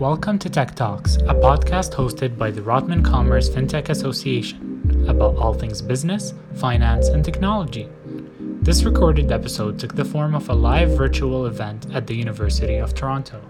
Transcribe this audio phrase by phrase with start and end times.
[0.00, 5.52] Welcome to Tech Talks, a podcast hosted by the Rotman Commerce FinTech Association about all
[5.52, 7.86] things business, finance, and technology.
[8.62, 12.94] This recorded episode took the form of a live virtual event at the University of
[12.94, 13.42] Toronto.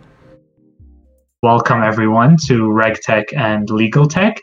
[1.40, 4.40] Welcome, everyone, to RegTech and Legal Tech,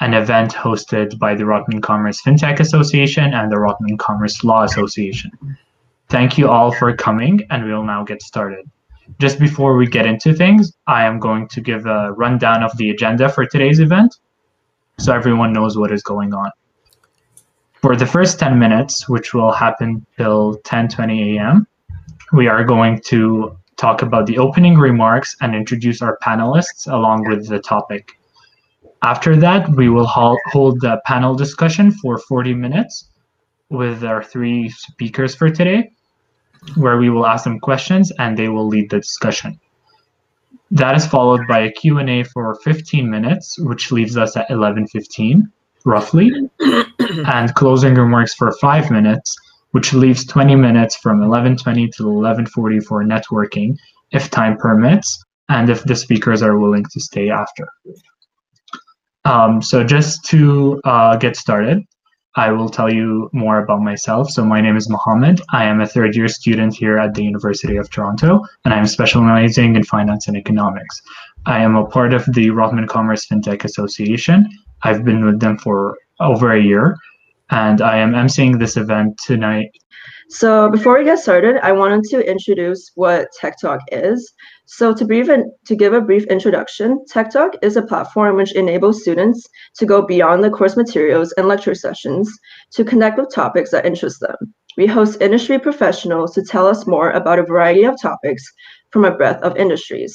[0.00, 5.30] an event hosted by the Rotman Commerce FinTech Association and the Rotman Commerce Law Association.
[6.08, 8.66] Thank you all for coming, and we'll now get started.
[9.18, 12.90] Just before we get into things, I am going to give a rundown of the
[12.90, 14.16] agenda for today's event
[14.98, 16.50] so everyone knows what is going on.
[17.80, 21.66] For the first 10 minutes, which will happen till 10:20 a.m.,
[22.32, 27.48] we are going to talk about the opening remarks and introduce our panelists along with
[27.48, 28.12] the topic.
[29.02, 33.08] After that, we will hold the panel discussion for 40 minutes
[33.70, 35.90] with our three speakers for today
[36.76, 39.58] where we will ask them questions and they will lead the discussion.
[40.70, 45.42] That is followed by a Q&A for 15 minutes, which leaves us at 11.15,
[45.84, 46.32] roughly,
[47.26, 49.36] and closing remarks for five minutes,
[49.72, 53.76] which leaves 20 minutes from 11.20 to 11.40 for networking,
[54.12, 57.68] if time permits, and if the speakers are willing to stay after.
[59.24, 61.82] Um, so just to uh, get started,
[62.36, 64.30] I will tell you more about myself.
[64.30, 65.40] So, my name is Mohammed.
[65.52, 68.86] I am a third year student here at the University of Toronto, and I am
[68.86, 71.02] specializing in finance and economics.
[71.46, 74.48] I am a part of the Rotman Commerce FinTech Association.
[74.82, 76.96] I've been with them for over a year,
[77.50, 79.70] and I am emceeing this event tonight
[80.30, 84.32] so before we get started, I wanted to introduce what Tech Talk is.
[84.64, 88.54] So to brief and to give a brief introduction, Tech Talk is a platform which
[88.54, 89.44] enables students
[89.78, 92.32] to go beyond the course materials and lecture sessions
[92.74, 94.54] to connect with topics that interest them.
[94.76, 98.44] We host industry professionals to tell us more about a variety of topics
[98.90, 100.14] from a breadth of industries.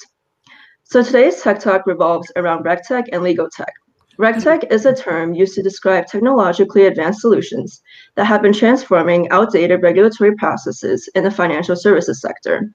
[0.86, 3.74] So today's Tech Talk revolves around RegTech and Legal Tech.
[4.18, 7.82] RegTech is a term used to describe technologically advanced solutions
[8.16, 12.72] that have been transforming outdated regulatory processes in the financial services sector.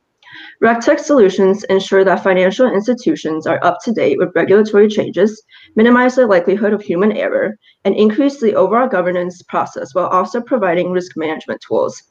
[0.63, 5.43] RegTech solutions ensure that financial institutions are up to date with regulatory changes,
[5.77, 10.91] minimize the likelihood of human error, and increase the overall governance process while also providing
[10.91, 12.03] risk management tools.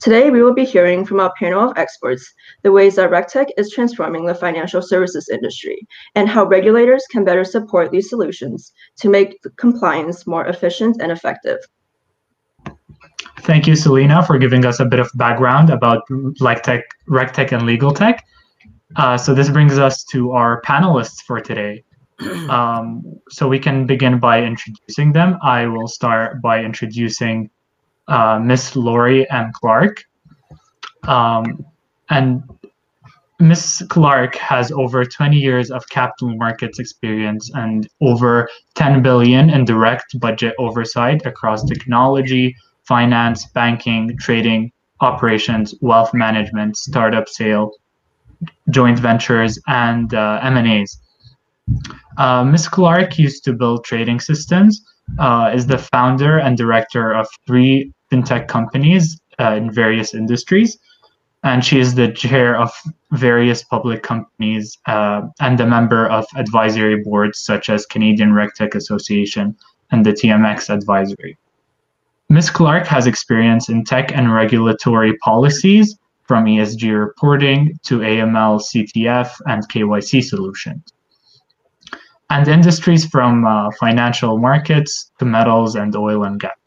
[0.00, 3.72] Today, we will be hearing from our panel of experts the ways that RegTech is
[3.72, 9.38] transforming the financial services industry and how regulators can better support these solutions to make
[9.56, 11.58] compliance more efficient and effective.
[13.40, 17.92] Thank you, Selena, for giving us a bit of background about RegTech, RegTech and Legal
[17.92, 18.24] Tech.
[18.96, 21.82] Uh, so this brings us to our panelists for today.
[22.48, 25.36] Um, so we can begin by introducing them.
[25.42, 27.50] I will start by introducing
[28.08, 29.50] uh, Miss Laurie M.
[29.54, 30.04] Clark.
[31.04, 31.64] Um,
[32.10, 32.42] and
[33.38, 39.64] Miss Clark has over 20 years of capital markets experience and over 10 billion in
[39.64, 47.72] direct budget oversight across technology, finance, banking, trading, operations, wealth management, startup sale,
[48.70, 50.98] joint ventures, and uh, M&As.
[52.16, 52.68] Uh, Ms.
[52.68, 54.82] Clark used to build trading systems,
[55.18, 60.78] uh, is the founder and director of three fintech companies uh, in various industries.
[61.44, 62.72] And she is the chair of
[63.12, 69.56] various public companies uh, and a member of advisory boards such as Canadian RegTech Association
[69.90, 71.36] and the TMX Advisory.
[72.28, 72.50] Ms.
[72.50, 79.68] Clark has experience in tech and regulatory policies from ESG reporting to AML, CTF, and
[79.68, 80.82] KYC solutions,
[82.30, 86.65] and industries from uh, financial markets to metals and oil and gas.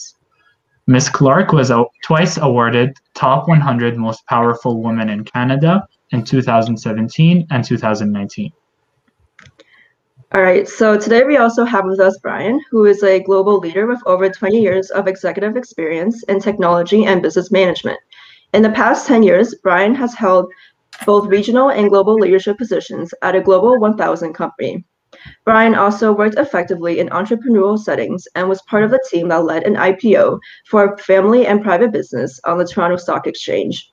[0.90, 1.08] Ms.
[1.08, 8.52] Clark was twice awarded Top 100 Most Powerful Women in Canada in 2017 and 2019.
[10.34, 13.86] All right, so today we also have with us Brian, who is a global leader
[13.86, 18.00] with over 20 years of executive experience in technology and business management.
[18.56, 20.52] In the past 10 years, Brian has held
[21.06, 24.84] both regional and global leadership positions at a Global 1000 company.
[25.46, 29.64] Brian also worked effectively in entrepreneurial settings and was part of the team that led
[29.64, 33.92] an IPO for a family and private business on the Toronto Stock Exchange.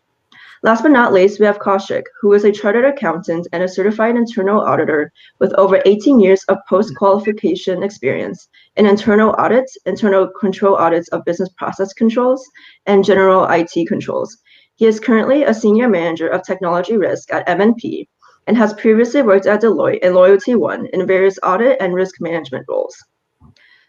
[0.62, 4.16] Last but not least, we have Kaushik, who is a chartered accountant and a certified
[4.16, 11.08] internal auditor with over 18 years of post-qualification experience in internal audits, internal control audits
[11.08, 12.44] of business process controls,
[12.86, 14.38] and general IT controls.
[14.76, 18.08] He is currently a senior manager of technology risk at MNP
[18.46, 22.64] and has previously worked at Deloitte and Loyalty One in various audit and risk management
[22.68, 22.96] roles.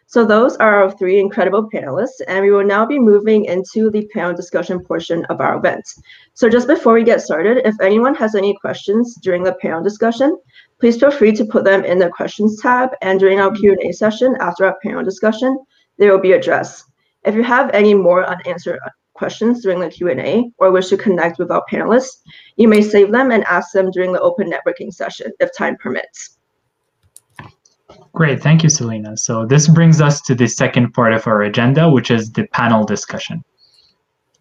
[0.09, 4.07] So those are our three incredible panelists, and we will now be moving into the
[4.13, 5.83] panel discussion portion of our event.
[6.33, 10.37] So just before we get started, if anyone has any questions during the panel discussion,
[10.79, 14.37] please feel free to put them in the questions tab, and during our Q&A session
[14.39, 15.59] after our panel discussion,
[15.97, 16.85] they will be addressed.
[17.25, 18.79] If you have any more unanswered
[19.17, 22.21] questions during the Q&A or wish to connect with our panelists,
[22.55, 26.37] you may save them and ask them during the open networking session if time permits.
[28.13, 29.15] Great, thank you, Selena.
[29.17, 32.83] So this brings us to the second part of our agenda, which is the panel
[32.83, 33.43] discussion.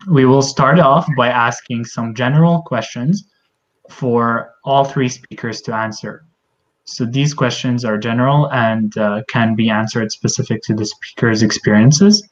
[0.08, 3.28] We will start off by asking some general questions
[3.90, 6.24] for all three speakers to answer.
[6.84, 12.28] So these questions are general and uh, can be answered specific to the speaker's experiences.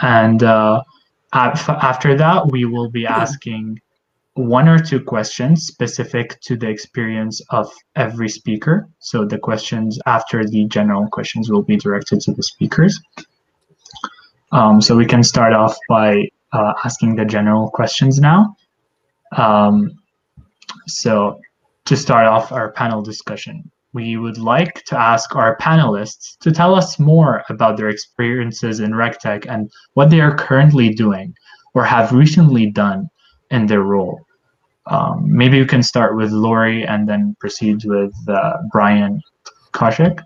[0.00, 0.82] And uh,
[1.32, 3.80] after that, we will be asking
[4.34, 8.88] one or two questions specific to the experience of every speaker.
[9.00, 13.00] So the questions after the general questions will be directed to the speakers.
[14.52, 18.56] Um, so we can start off by uh, asking the general questions now.
[19.36, 19.98] Um,
[20.86, 21.40] so
[21.86, 26.74] to start off our panel discussion, we would like to ask our panelists to tell
[26.74, 31.34] us more about their experiences in RegTech and what they are currently doing
[31.74, 33.08] or have recently done
[33.50, 34.20] in their role.
[34.86, 39.22] Um, maybe you can start with Lori and then proceed with uh, Brian
[39.72, 40.20] Kaushik.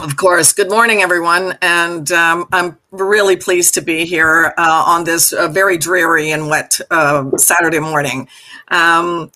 [0.00, 0.52] Of course.
[0.52, 1.56] Good morning, everyone.
[1.62, 6.48] And um, I'm really pleased to be here uh, on this uh, very dreary and
[6.48, 8.28] wet uh, Saturday morning.
[8.68, 9.30] Um,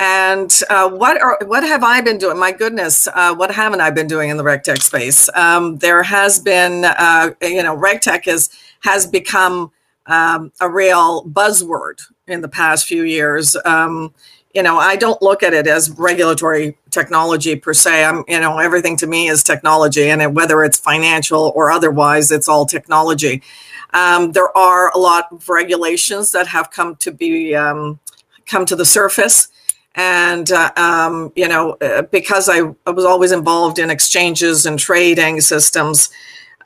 [0.00, 2.38] and uh, what are what have I been doing?
[2.38, 5.28] My goodness, uh, what haven't I been doing in the RegTech space?
[5.34, 8.50] Um, there has been, uh, you know, RegTech is
[8.80, 9.70] has become
[10.06, 13.56] um, a real buzzword in the past few years.
[13.64, 14.12] Um,
[14.54, 18.04] you know, I don't look at it as regulatory technology per se.
[18.04, 22.48] I'm, you know, everything to me is technology, and whether it's financial or otherwise, it's
[22.48, 23.42] all technology.
[23.92, 28.00] Um, there are a lot of regulations that have come to be um,
[28.46, 29.48] come to the surface,
[29.94, 34.78] and uh, um, you know, uh, because I, I was always involved in exchanges and
[34.78, 36.10] trading systems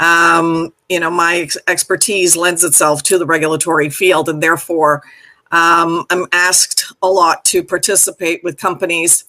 [0.01, 5.03] um, you know, my ex- expertise lends itself to the regulatory field, and therefore,
[5.51, 9.25] um, I'm asked a lot to participate with companies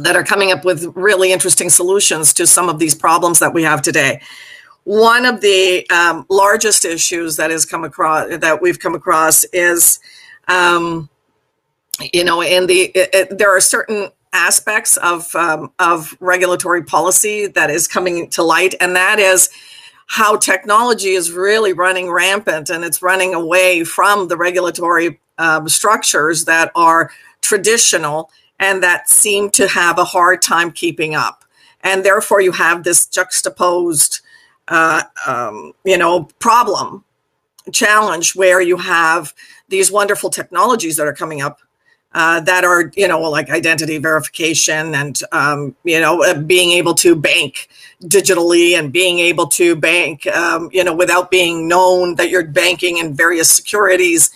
[0.00, 3.62] that are coming up with really interesting solutions to some of these problems that we
[3.62, 4.20] have today.
[4.82, 9.98] One of the um, largest issues that has come across that we've come across is,
[10.48, 11.08] um,
[12.12, 17.46] you know, and the it, it, there are certain aspects of um, of regulatory policy
[17.46, 19.50] that is coming to light, and that is
[20.06, 26.44] how technology is really running rampant and it's running away from the regulatory um, structures
[26.44, 27.10] that are
[27.40, 28.30] traditional
[28.60, 31.44] and that seem to have a hard time keeping up.
[31.80, 34.20] And therefore, you have this juxtaposed,
[34.68, 37.04] uh, um, you know, problem,
[37.72, 39.34] challenge where you have
[39.68, 41.60] these wonderful technologies that are coming up
[42.14, 46.94] uh, that are you know like identity verification and um, you know uh, being able
[46.94, 47.68] to bank
[48.04, 52.98] digitally and being able to bank um, you know without being known that you're banking
[52.98, 54.30] in various securities.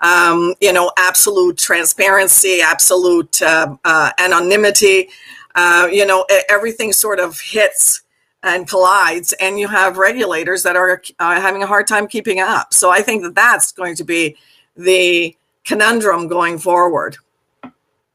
[0.00, 5.08] Um, you know absolute transparency absolute uh, uh anonymity.
[5.54, 8.02] Uh, you know everything sort of hits
[8.42, 12.74] and collides and you have regulators that are having a hard time keeping up.
[12.74, 14.36] So i think that that's going to be
[14.76, 15.34] the
[15.64, 17.16] conundrum going forward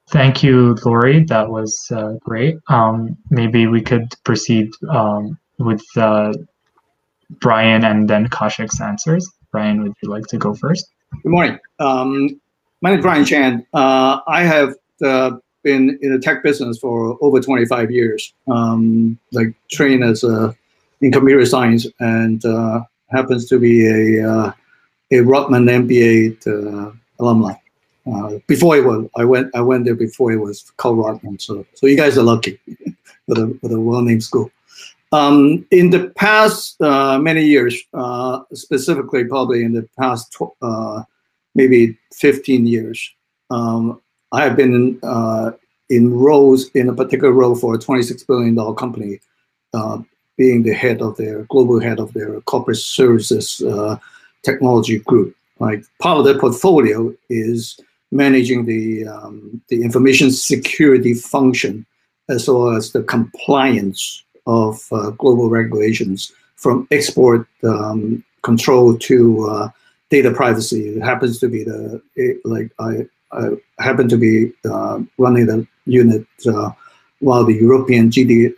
[0.09, 1.23] Thank you, Lori.
[1.25, 2.57] That was uh, great.
[2.67, 6.33] Um, maybe we could proceed um, with uh,
[7.29, 9.29] Brian and then Kaushik's answers.
[9.51, 10.89] Brian, would you like to go first?
[11.21, 11.59] Good morning.
[11.79, 12.41] Um,
[12.81, 13.67] my name is Brian Chan.
[13.71, 14.73] Uh, I have
[15.05, 20.55] uh, been in the tech business for over 25 years, um, like trained as a,
[21.01, 22.81] in computer science and uh,
[23.11, 24.51] happens to be a, uh,
[25.11, 26.41] a Rotman MBA
[27.19, 27.53] alumni.
[28.11, 31.39] Uh, before it was, I went, I went there before it was called Rotman.
[31.39, 32.59] So, so you guys are lucky
[33.27, 34.51] with a with a well-named school.
[35.11, 41.03] Um, in the past uh, many years, uh, specifically probably in the past tw- uh,
[41.55, 43.11] maybe 15 years,
[43.49, 43.99] um,
[44.31, 45.51] I have been uh,
[45.89, 49.19] in roles in a particular role for a 26 billion dollar company,
[49.73, 49.99] uh,
[50.37, 53.61] being the head of their global head of their corporate services
[54.43, 55.35] technology group.
[55.59, 57.79] Like part of their portfolio is
[58.11, 61.85] managing the um, the information security function
[62.29, 69.69] as well as the compliance of uh, global regulations from export um, control to uh,
[70.09, 70.89] data privacy.
[70.89, 73.49] It happens to be the it, like I, I
[73.79, 76.71] happen to be uh, running the unit uh,
[77.19, 78.53] while the European GD,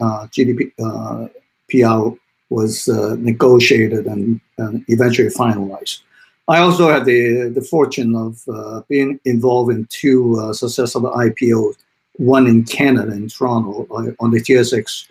[1.71, 2.15] PR
[2.49, 6.01] was uh, negotiated and, and, eventually finalized.
[6.47, 11.75] I also had the, the fortune of uh, being involved in two uh, successful IPOs,
[12.17, 15.07] one in Canada, in Toronto, uh, on the TSX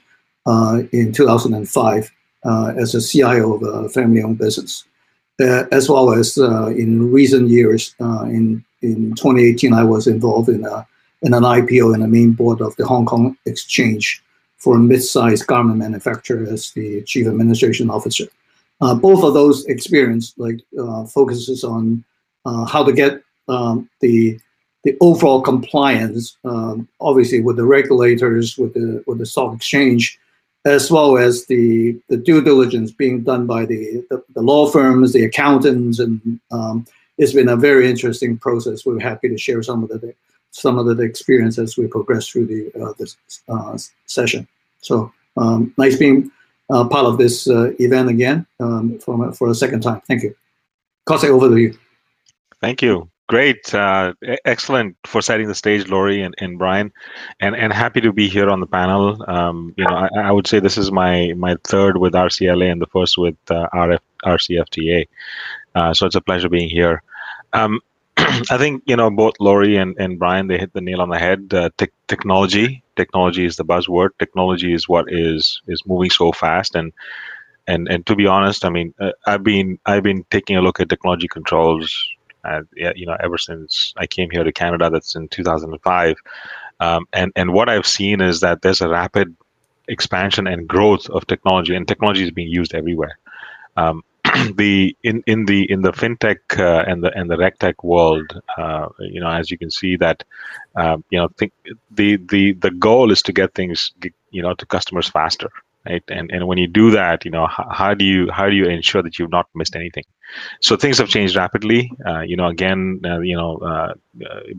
[0.47, 2.13] uh, in 2005
[2.45, 4.85] uh, as a CIO of a family-owned business.
[5.73, 10.87] as well as in recent years, in, in 2018, I was involved in, a,
[11.23, 14.23] in an IPO in the main board of the Hong Kong Exchange
[14.59, 18.27] for a mid-sized garment manufacturer as the chief administration officer.
[18.81, 22.03] Uh, both of those experience like uh, focuses on
[22.47, 24.39] uh, how to get um, the
[24.85, 30.19] the overall compliance, um, obviously with the regulators, with the with the stock exchange,
[30.65, 35.13] as well as the the due diligence being done by the the, the law firms,
[35.13, 36.87] the accountants, and um,
[37.19, 38.87] it's been a very interesting process.
[38.87, 40.15] We're happy to share some of the
[40.53, 43.17] some of the experience as we progress through the uh, this
[43.49, 44.49] uh, session.
[44.81, 46.31] So um, nice being
[46.71, 50.01] uh, part of this uh, event again um, for, for a second time.
[50.07, 50.35] Thank you.
[51.09, 51.77] Kosei, over to you.
[52.61, 53.09] Thank you.
[53.29, 54.13] Great, uh,
[54.45, 56.93] excellent for setting the stage, Laurie and, and Brian,
[57.39, 59.25] and and happy to be here on the panel.
[59.29, 62.83] Um, you know, I, I, would say this is my my third with RCLA and
[62.83, 65.07] the first with uh, RF, RCFTA.
[65.77, 67.05] Uh, so it's a pleasure being here.
[67.53, 67.79] Um,
[68.51, 71.19] I think you know both Laurie and, and Brian they hit the nail on the
[71.19, 71.53] head.
[71.53, 74.11] Uh, te- technology, technology is the buzzword.
[74.19, 76.93] Technology is what is is moving so fast, and
[77.67, 80.81] and and to be honest, I mean, uh, I've been I've been taking a look
[80.81, 81.91] at technology controls,
[82.45, 84.91] uh, you know, ever since I came here to Canada.
[84.91, 86.17] That's in 2005,
[86.81, 89.35] um, and and what I've seen is that there's a rapid
[89.89, 93.19] expansion and growth of technology, and technology is being used everywhere.
[93.77, 94.03] Um,
[94.57, 98.89] the in in the in the fintech uh, and the and the regtech world, uh,
[99.01, 100.25] you know, as you can see that,
[100.77, 101.53] uh, you know, think
[101.91, 103.93] the the the goal is to get things,
[104.31, 105.51] you know, to customers faster,
[105.89, 106.03] right?
[106.09, 108.67] And and when you do that, you know, how, how do you how do you
[108.67, 110.05] ensure that you've not missed anything?
[110.61, 111.91] So things have changed rapidly.
[112.07, 113.95] Uh, you know, again, uh, you know, uh,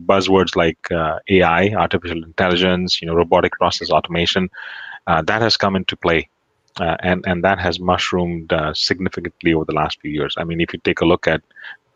[0.06, 4.50] buzzwords like AI, artificial intelligence, you know, robotic process automation,
[5.06, 6.28] that has come into play
[6.80, 10.34] uh, and and that has mushroomed uh, significantly over the last few years.
[10.38, 11.42] I mean, if you take a look at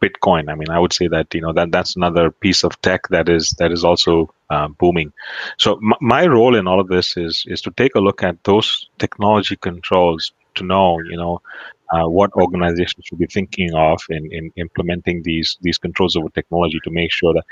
[0.02, 3.08] Bitcoin, I mean, I would say that you know that that's another piece of tech
[3.08, 5.12] that is that is also uh, booming.
[5.58, 8.42] So m- my role in all of this is is to take a look at
[8.44, 11.40] those technology controls to know, you know,
[11.92, 16.80] uh, what organizations should be thinking of in, in implementing these these controls over technology
[16.82, 17.44] to make sure that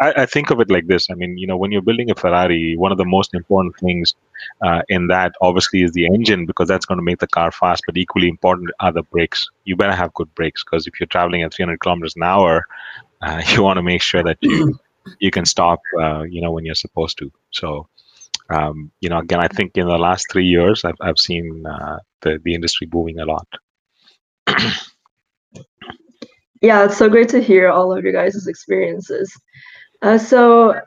[0.00, 1.10] I, I, think of it like this.
[1.10, 4.14] I mean, you know, when you're building a Ferrari, one of the most important things
[4.62, 7.82] uh, in that obviously is the engine because that's going to make the car fast.
[7.86, 9.48] But equally important are the brakes.
[9.64, 12.66] You better have good brakes because if you're traveling at 300 kilometers an hour,
[13.22, 14.78] uh, you want to make sure that you
[15.18, 17.32] you can stop, uh, you know, when you're supposed to.
[17.50, 17.88] So.
[18.50, 22.00] Um, you know, again, I think in the last three years, I've, I've seen uh,
[22.20, 23.48] the, the industry booming a lot
[26.60, 29.32] yeah, it's so great to hear all of your guys' experiences.
[30.02, 30.80] Uh, so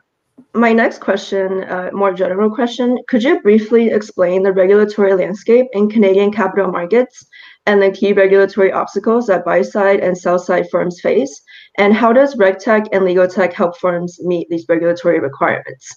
[0.54, 5.90] my next question, uh, more general question, could you briefly explain the regulatory landscape in
[5.90, 7.26] Canadian capital markets
[7.66, 11.42] and the key regulatory obstacles that buy-side and sell-side firms face?
[11.76, 15.88] And how does RegTech and Legal Tech help firms meet these regulatory requirements?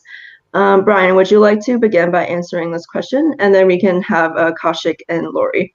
[0.54, 3.36] Um, Brian, would you like to begin by answering this question?
[3.40, 4.52] And then we can have uh,
[5.08, 5.74] and Laurie.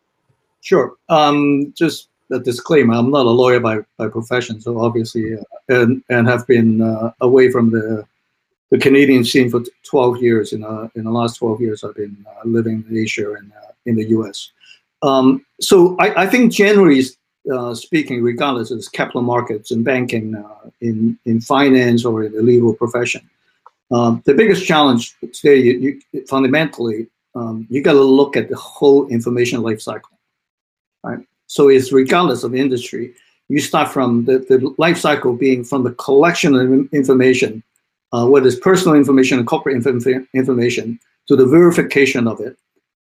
[0.60, 0.94] Sure.
[1.08, 6.02] Um, just a disclaimer: I'm not a lawyer by, by profession, so obviously, uh, and
[6.10, 8.04] and have been uh, away from the
[8.70, 10.52] the Canadian scene for 12 years.
[10.52, 13.72] In uh, in the last 12 years, I've been uh, living in Asia and uh,
[13.86, 14.50] in the U.S.
[15.02, 17.02] Um, so I, I, think generally
[17.52, 20.34] uh, speaking, regardless of capital markets and banking,
[20.80, 23.28] in in finance or in the legal profession,
[23.92, 28.56] um, the biggest challenge today, you, you fundamentally, um, you got to look at the
[28.56, 30.15] whole information life cycle right?
[31.46, 33.14] So it's regardless of industry.
[33.48, 37.62] You start from the, the life cycle being from the collection of information,
[38.12, 40.98] uh, whether it's personal information and corporate inf- information,
[41.28, 42.56] to the verification of it,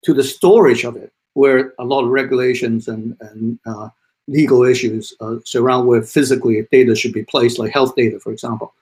[0.04, 3.88] to the storage of it, where a lot of regulations and, and uh,
[4.28, 8.72] legal issues uh, surround where physically data should be placed, like health data, for example,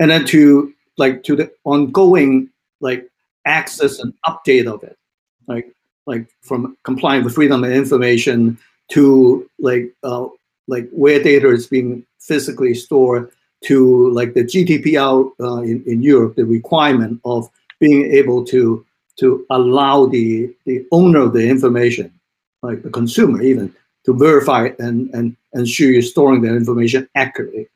[0.00, 2.48] and then to like to the ongoing
[2.80, 3.08] like
[3.46, 4.98] access and update of it,
[5.46, 5.72] like
[6.06, 10.26] like from complying with freedom of information to like uh,
[10.68, 13.30] like where data is being physically stored
[13.64, 17.48] to like the GDPR uh, in, in Europe, the requirement of
[17.80, 18.84] being able to
[19.18, 22.12] to allow the the owner of the information,
[22.62, 23.74] like the consumer even,
[24.04, 27.66] to verify and and ensure you're storing the information accurately,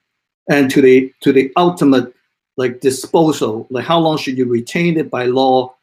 [0.49, 2.15] and to the to the ultimate
[2.57, 5.75] like disposal, like how long should you retain it by law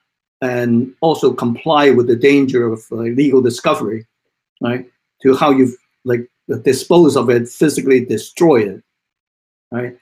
[0.41, 4.05] and also comply with the danger of uh, legal discovery,
[4.61, 4.85] right?
[5.23, 6.29] To how you like
[6.63, 8.83] dispose of it, physically destroy it,
[9.71, 9.97] right?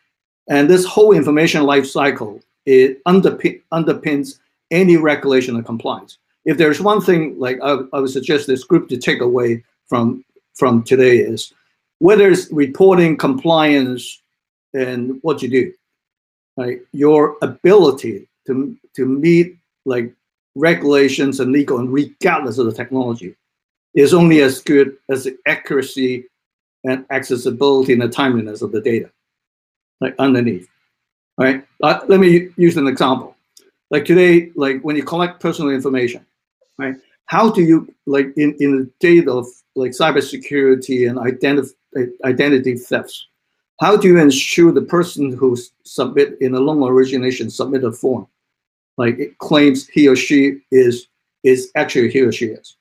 [0.50, 4.40] And this whole information life cycle it underpin, underpins
[4.72, 6.18] any regulation of compliance.
[6.46, 10.24] If there's one thing, like I, I would suggest this group to take away from
[10.56, 11.54] from today is
[12.00, 14.22] whether it's reporting compliance
[14.74, 15.74] and what you do,
[16.58, 16.80] right?
[16.92, 20.14] Your ability to to meet like
[20.56, 23.36] regulations and legal and regardless of the technology
[23.96, 26.26] is only as good as the accuracy
[26.84, 29.10] and accessibility and the timeliness of the data,
[30.02, 30.68] like underneath,
[31.38, 31.66] right?
[31.82, 33.36] Uh, let me use an example.
[33.90, 36.26] Like today, like when you collect personal information,
[36.78, 36.96] right?
[37.28, 41.74] How do you like in in the state of like cybersecurity and identity
[42.24, 43.28] identity thefts?
[43.80, 48.28] How do you ensure the person who submit in a loan origination submit a form,
[48.98, 51.08] like it claims he or she is
[51.44, 52.78] is actually he or she is,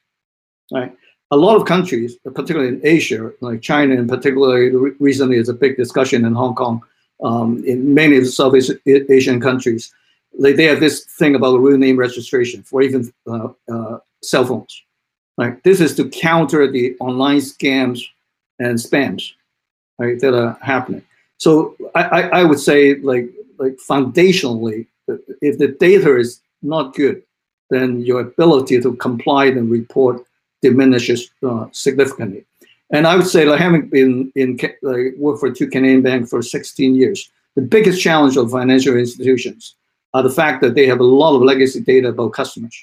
[0.73, 0.95] right?
[1.35, 5.77] A lot of countries, particularly in Asia, like China, and particularly recently, is a big
[5.77, 6.81] discussion in Hong Kong,
[7.25, 9.93] um, in many of the Southeast Asian countries.
[10.39, 14.45] Like they have this thing about the real name registration for even uh, uh, cell
[14.47, 14.81] phones.
[15.37, 17.99] Right, this is to counter the online scams
[18.61, 19.33] and spams
[19.99, 21.03] right, that are happening.
[21.39, 24.87] So I, I, I would say like like foundationally,
[25.49, 27.25] if the data is not good,
[27.71, 30.25] then your ability to comply and report
[30.65, 32.45] diminishes uh, significantly.
[32.91, 36.43] And I would say, like having been in like, worked for two Canadian banks for
[36.43, 39.75] 16 years, the biggest challenge of financial institutions
[40.15, 42.77] are the fact that they have a lot of legacy data about customers.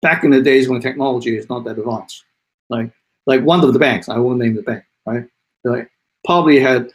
[0.00, 2.24] Back in the days when technology is not that advanced,
[2.68, 2.90] like
[3.26, 5.26] like one of the banks, I won't name the bank, right?
[5.64, 5.88] Like
[6.24, 6.90] probably had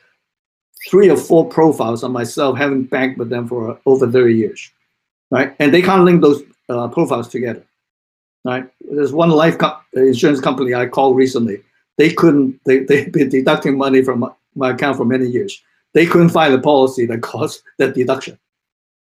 [0.89, 4.71] three or four profiles on myself, having banked with them for over 30 years,
[5.31, 5.55] right?
[5.59, 7.63] And they can't link those uh, profiles together,
[8.47, 8.69] right?
[8.89, 11.61] There's one life co- insurance company I called recently.
[11.97, 14.25] They couldn't, they, they've been deducting money from
[14.55, 15.61] my, account for many years.
[15.93, 18.39] They couldn't find a policy that caused that deduction,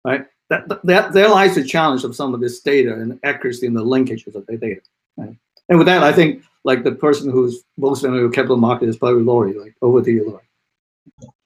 [0.05, 0.25] right?
[0.49, 3.85] That, that, there lies the challenge of some of this data and accuracy in the
[3.85, 4.81] linkages of the data.
[5.19, 5.37] Right?
[5.69, 8.97] And with that, I think like the person who's most familiar with capital market is
[8.97, 9.53] probably Laurie.
[9.53, 11.41] Like over to you, Laurie.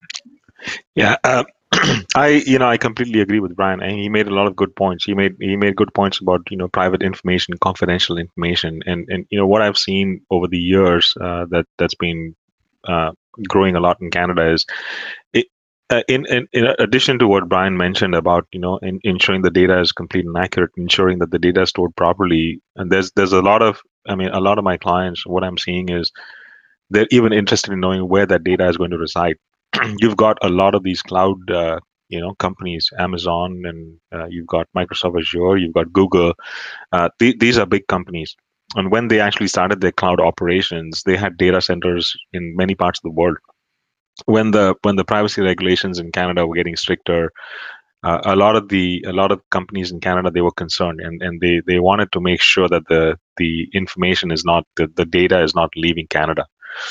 [0.94, 1.42] Yeah, uh,
[2.14, 4.74] I you know I completely agree with Brian, and he made a lot of good
[4.76, 5.04] points.
[5.04, 9.26] He made he made good points about you know private information, confidential information, and and
[9.30, 12.34] you know what I've seen over the years uh, that that's been
[12.86, 13.12] uh,
[13.48, 14.66] growing a lot in Canada is
[15.32, 15.46] it,
[15.90, 19.50] uh, in, in, in addition to what Brian mentioned about you know in, ensuring the
[19.50, 23.32] data is complete and accurate, ensuring that the data is stored properly, and there's there's
[23.32, 26.12] a lot of I mean a lot of my clients what I'm seeing is
[26.90, 29.36] they're even interested in knowing where that data is going to reside.
[29.98, 34.46] you've got a lot of these cloud uh, you know companies, Amazon, and uh, you've
[34.48, 36.34] got Microsoft Azure, you've got Google.
[36.92, 38.36] Uh, th- these are big companies.
[38.76, 43.00] And when they actually started their cloud operations, they had data centers in many parts
[43.00, 43.36] of the world
[44.26, 47.32] when the when the privacy regulations in Canada were getting stricter,
[48.04, 51.22] uh, a lot of the a lot of companies in Canada they were concerned and,
[51.22, 55.04] and they they wanted to make sure that the the information is not the, the
[55.04, 56.46] data is not leaving Canada.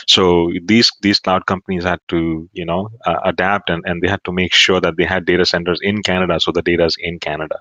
[0.07, 4.23] So these these cloud companies had to you know uh, adapt and, and they had
[4.25, 7.19] to make sure that they had data centers in Canada so the data is in
[7.19, 7.59] Canada.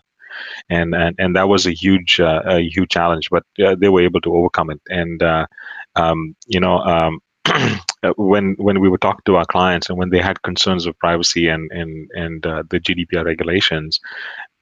[0.71, 4.03] And, and and that was a huge uh, a huge challenge, but uh, they were
[4.03, 4.81] able to overcome it.
[4.89, 5.47] And uh,
[5.97, 7.21] um, you know, um,
[8.03, 10.99] Uh, when when we were talking to our clients and when they had concerns of
[10.99, 14.01] privacy and and and uh, the GDPR regulations,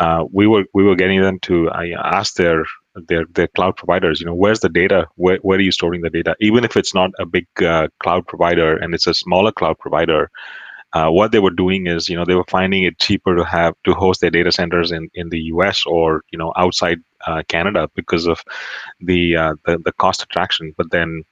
[0.00, 2.64] uh, we were we were getting them to uh, ask their
[3.08, 5.06] their their cloud providers, you know, where's the data?
[5.16, 6.36] Where where are you storing the data?
[6.40, 10.30] Even if it's not a big uh, cloud provider and it's a smaller cloud provider.
[10.94, 13.74] Uh, what they were doing is, you know, they were finding it cheaper to have
[13.84, 15.84] to host their data centers in, in the U.S.
[15.84, 16.98] or you know outside
[17.48, 18.42] Canada because of
[19.00, 19.34] the,
[19.66, 20.72] the the cost attraction.
[20.78, 21.24] But then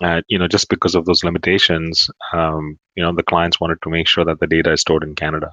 [0.00, 3.90] uh, you know, just because of those limitations, um, you know, the clients wanted to
[3.90, 5.52] make sure that the data is stored in Canada.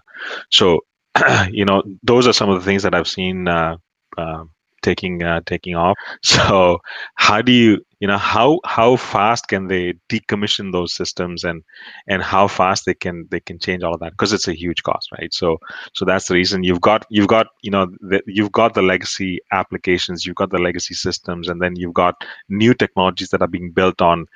[0.50, 0.80] So,
[1.50, 3.78] you know, those are some of the things that I've seen uh,
[4.18, 4.44] uh,
[4.82, 5.98] taking uh, taking off.
[6.22, 6.80] So,
[7.16, 11.64] how do you, you know, how how fast can they decommission those systems, and
[12.08, 14.84] and how fast they can they can change all of that because it's a huge
[14.84, 15.34] cost, right?
[15.34, 15.58] So,
[15.94, 19.40] so that's the reason you've got you've got you know the, you've got the legacy
[19.52, 23.72] applications, you've got the legacy systems, and then you've got new technologies that are being
[23.72, 24.28] built on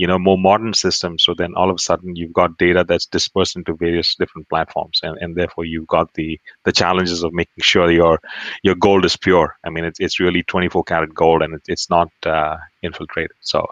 [0.00, 3.04] you know more modern systems so then all of a sudden you've got data that's
[3.04, 7.62] dispersed into various different platforms and, and therefore you've got the the challenges of making
[7.70, 8.18] sure your
[8.62, 9.48] your gold is pure.
[9.66, 13.36] I mean it's, it's really 24 karat gold and it, it's not uh, infiltrated.
[13.40, 13.66] So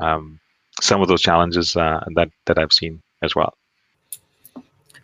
[0.00, 0.40] um,
[0.80, 3.54] some of those challenges uh, that that i've seen as well.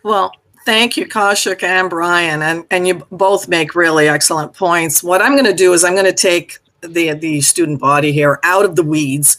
[0.02, 0.32] Well
[0.64, 5.04] thank you, Kaushik and Brian, and and you both make really excellent points.
[5.04, 8.40] What I'm going to do is I'm going to take the the student body here
[8.42, 9.38] out of the weeds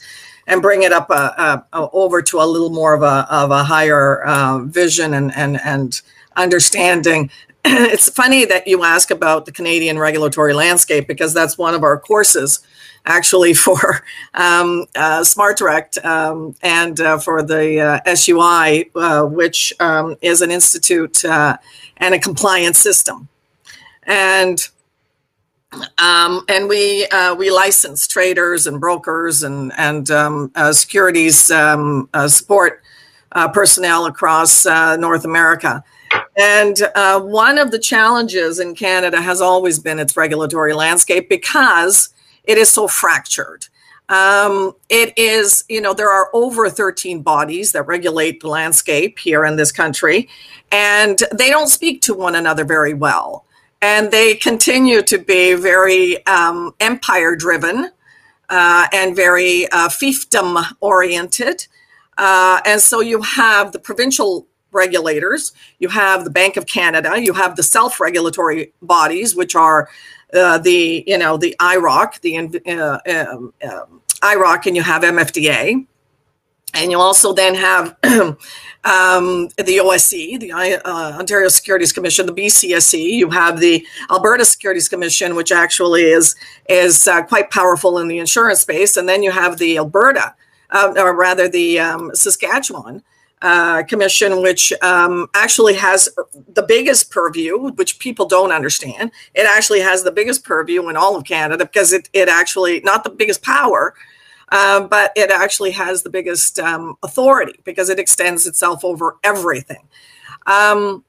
[0.49, 3.51] and bring it up uh, uh, uh, over to a little more of a of
[3.51, 6.01] a higher uh, vision and and and
[6.35, 7.29] understanding.
[7.65, 11.99] it's funny that you ask about the Canadian regulatory landscape because that's one of our
[11.99, 12.59] courses
[13.05, 18.89] actually for um, uh, Smart Direct um, and uh, for the SUI,
[19.29, 23.29] which um, is an institute and a compliance system.
[24.03, 24.67] And
[25.97, 32.81] um, and we uh, we license traders and brokers and and um, securities um, support
[33.53, 35.83] personnel across North America.
[36.37, 42.09] And one of the challenges in Canada has always been its regulatory landscape because
[42.43, 43.67] it is so fractured.
[44.09, 49.45] Um, it is, you know, there are over 13 bodies that regulate the landscape here
[49.45, 50.27] in this country,
[50.71, 53.45] and they don't speak to one another very well.
[53.81, 57.91] And they continue to be very um, empire driven
[58.49, 61.67] uh, and very uh, fiefdom oriented.
[62.17, 67.33] Uh, and so you have the provincial regulators, you have the Bank of Canada, you
[67.33, 69.89] have the self regulatory bodies, which are
[70.33, 72.37] uh, the you know the IIROC, the
[72.67, 75.85] uh, um, um, IIROC, and you have MFDA,
[76.73, 78.37] and you also then have um,
[79.57, 83.13] the OSC, the uh, Ontario Securities Commission, the BCSC.
[83.13, 86.35] You have the Alberta Securities Commission, which actually is
[86.67, 90.35] is uh, quite powerful in the insurance space, and then you have the Alberta,
[90.69, 93.03] uh, or rather the um, Saskatchewan
[93.41, 96.09] uh, commission, which um, actually has
[96.53, 99.11] the biggest purview, which people don't understand.
[99.33, 103.03] It actually has the biggest purview in all of Canada because it, it actually, not
[103.03, 103.93] the biggest power,
[104.51, 109.87] uh, but it actually has the biggest um, authority because it extends itself over everything.
[110.47, 111.03] Um,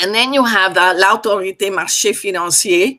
[0.00, 2.98] and then you have the l'autorité marché financier,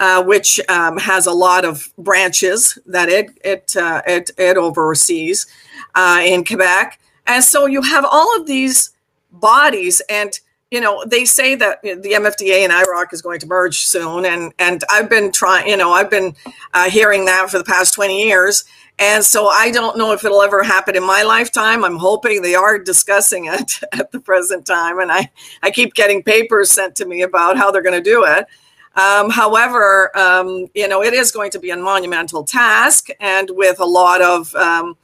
[0.00, 5.46] uh, which um, has a lot of branches that it it uh, it, it oversees
[5.94, 6.98] uh, in Quebec.
[7.26, 8.90] And so you have all of these
[9.30, 10.38] bodies and
[10.70, 14.52] you know they say that the MFDA and IIROC is going to merge soon and
[14.58, 16.34] and I've been trying you know I've been
[16.74, 18.64] uh, hearing that for the past 20 years
[19.02, 21.84] and so I don't know if it'll ever happen in my lifetime.
[21.84, 24.98] I'm hoping they are discussing it at the present time.
[24.98, 25.30] And I
[25.62, 28.46] I keep getting papers sent to me about how they're going to do it.
[28.94, 33.80] Um, however um, you know it is going to be a monumental task and with
[33.80, 34.96] a lot of um,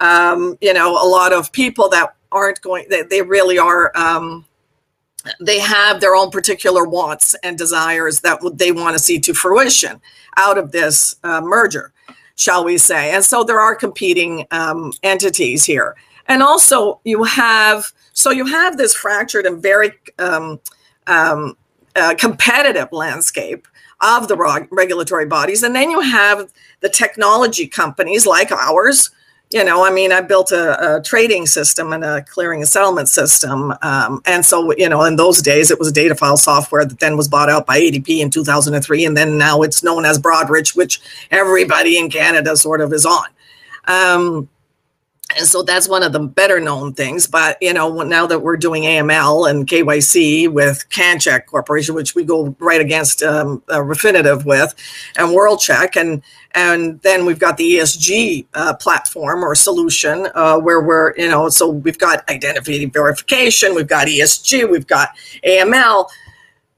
[0.00, 4.46] um, you know, a lot of people that aren't going, they, they really are, um,
[5.40, 10.00] they have their own particular wants and desires that they want to see to fruition
[10.38, 11.92] out of this uh, merger,
[12.40, 13.10] shall we say.
[13.14, 15.94] And so there are competing um, entities here.
[16.26, 20.58] And also, you have, so you have this fractured and very um,
[21.06, 21.54] um,
[21.96, 23.68] uh, competitive landscape
[24.00, 25.62] of the regulatory bodies.
[25.62, 26.50] And then you have
[26.80, 29.10] the technology companies like ours
[29.52, 33.08] you know, I mean, I built a, a, trading system and a clearing and settlement
[33.08, 33.74] system.
[33.82, 37.00] Um, and so, you know, in those days, it was a data file software that
[37.00, 39.04] then was bought out by ADP in 2003.
[39.04, 41.00] And then now it's known as Broadridge, which
[41.32, 43.26] everybody in Canada sort of is on.
[43.88, 44.48] Um,
[45.36, 47.26] and so that's one of the better known things.
[47.26, 52.24] But you know, now that we're doing AML and KYC with CanCheck Corporation, which we
[52.24, 54.74] go right against um, uh, Refinitiv with,
[55.16, 60.80] and WorldCheck, and and then we've got the ESG uh, platform or solution uh, where
[60.80, 65.10] we're you know, so we've got identity verification, we've got ESG, we've got
[65.44, 66.08] AML.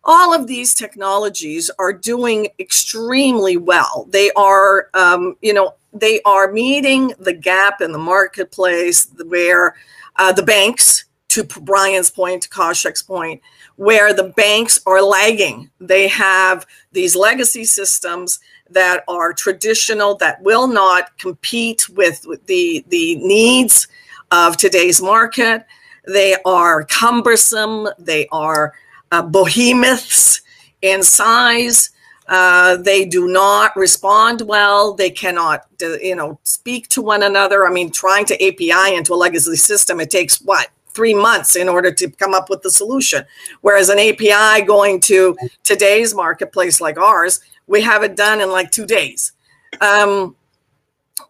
[0.04, 4.08] All of these technologies are doing extremely well.
[4.10, 9.76] They are, um, you know, they are meeting the gap in the marketplace where
[10.16, 13.40] uh, the banks, to Brian's point, to Kaushik's point,
[13.76, 15.70] where the banks are lagging.
[15.80, 22.84] They have these legacy systems that are traditional, that will not compete with, with the,
[22.88, 23.88] the needs
[24.30, 25.64] of today's market.
[26.06, 28.74] They are cumbersome, they are
[29.10, 30.40] uh, behemoths
[30.80, 31.90] in size.
[32.28, 34.94] Uh, they do not respond well.
[34.94, 37.66] They cannot, you know, speak to one another.
[37.66, 41.68] I mean, trying to API into a legacy system, it takes what three months in
[41.68, 43.24] order to come up with the solution.
[43.62, 48.70] Whereas an API going to today's marketplace like ours, we have it done in like
[48.70, 49.32] two days.
[49.80, 50.36] Um,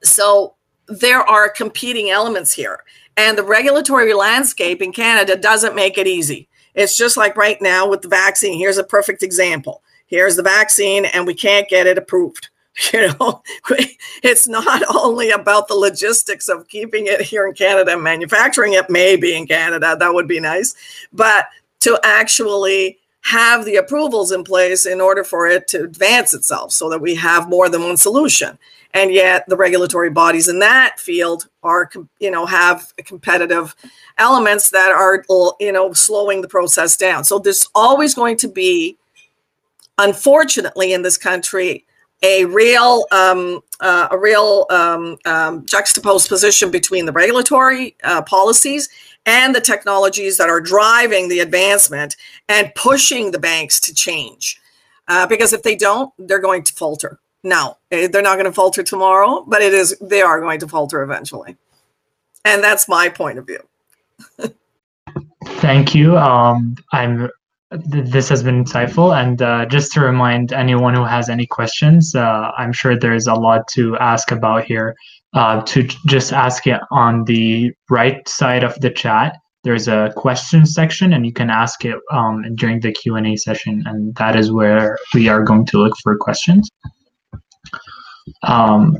[0.02, 0.54] so
[0.88, 2.82] there are competing elements here,
[3.16, 6.48] and the regulatory landscape in Canada doesn't make it easy.
[6.74, 8.58] It's just like right now with the vaccine.
[8.58, 12.48] Here's a perfect example here's the vaccine and we can't get it approved.
[12.94, 13.42] You know
[14.22, 18.88] it's not only about the logistics of keeping it here in canada and manufacturing it
[18.88, 20.74] maybe in canada that would be nice
[21.12, 21.48] but
[21.80, 26.88] to actually have the approvals in place in order for it to advance itself so
[26.90, 28.58] that we have more than one solution.
[28.94, 33.74] And yet the regulatory bodies in that field are you know have competitive
[34.18, 35.24] elements that are
[35.60, 37.24] you know slowing the process down.
[37.24, 38.98] So there's always going to be
[39.98, 41.84] unfortunately in this country
[42.22, 48.88] a real um, uh, a real um, um, juxtaposed position between the regulatory uh, policies
[49.26, 52.16] and the technologies that are driving the advancement
[52.48, 54.60] and pushing the banks to change.
[55.08, 57.18] Uh, because if they don't, they're going to falter.
[57.44, 60.68] Now, eh, they're not going to falter tomorrow, but it is they are going to
[60.68, 61.56] falter eventually.
[62.44, 63.60] And that's my point of view.
[65.44, 66.16] Thank you.
[66.16, 67.28] Um, I'm
[67.78, 69.16] this has been insightful.
[69.16, 73.34] And uh, just to remind anyone who has any questions, uh, I'm sure there's a
[73.34, 74.94] lot to ask about here.
[75.34, 80.66] Uh, to just ask it on the right side of the chat, there's a question
[80.66, 84.36] section, and you can ask it um, during the Q and A session, and that
[84.36, 86.68] is where we are going to look for questions.
[88.42, 88.98] Um,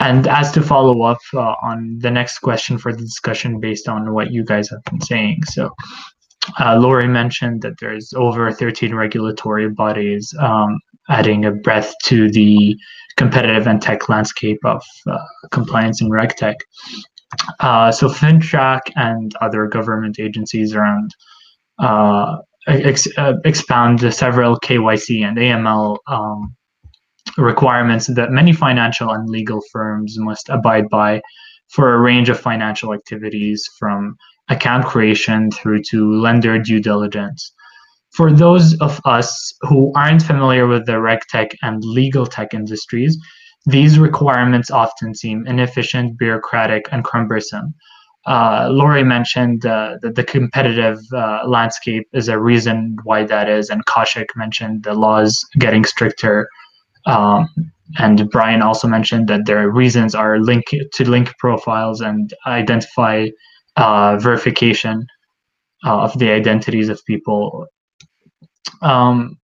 [0.00, 4.14] and as to follow up uh, on the next question for the discussion based on
[4.14, 5.74] what you guys have been saying, so
[6.60, 12.76] Lori mentioned that there's over 13 regulatory bodies um, adding a breadth to the
[13.16, 15.18] competitive and tech landscape of uh,
[15.50, 16.54] compliance and regtech.
[17.60, 21.14] Uh, so FINTRAC and other government agencies around
[21.78, 26.54] uh, ex- uh, expound several KYC and AML um,
[27.36, 31.20] requirements that many financial and legal firms must abide by
[31.68, 34.16] for a range of financial activities from
[34.48, 37.52] account creation through to lender due diligence.
[38.12, 43.18] For those of us who aren't familiar with the reg tech and legal tech industries,
[43.66, 47.74] these requirements often seem inefficient, bureaucratic, and cumbersome.
[48.26, 53.70] Uh, Lori mentioned uh, that the competitive uh, landscape is a reason why that is,
[53.70, 56.48] and Kaushik mentioned the laws getting stricter.
[57.06, 57.48] Um,
[57.98, 63.28] and Brian also mentioned that their reasons are link to link profiles and identify
[63.78, 65.06] uh, verification
[65.86, 67.66] uh, of the identities of people.
[68.82, 69.38] Um,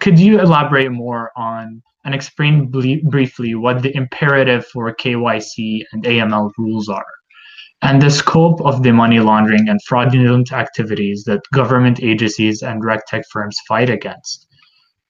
[0.00, 6.04] could you elaborate more on and explain ble- briefly what the imperative for KYC and
[6.04, 7.12] AML rules are,
[7.82, 13.22] and the scope of the money laundering and fraudulent activities that government agencies and regtech
[13.30, 14.46] firms fight against?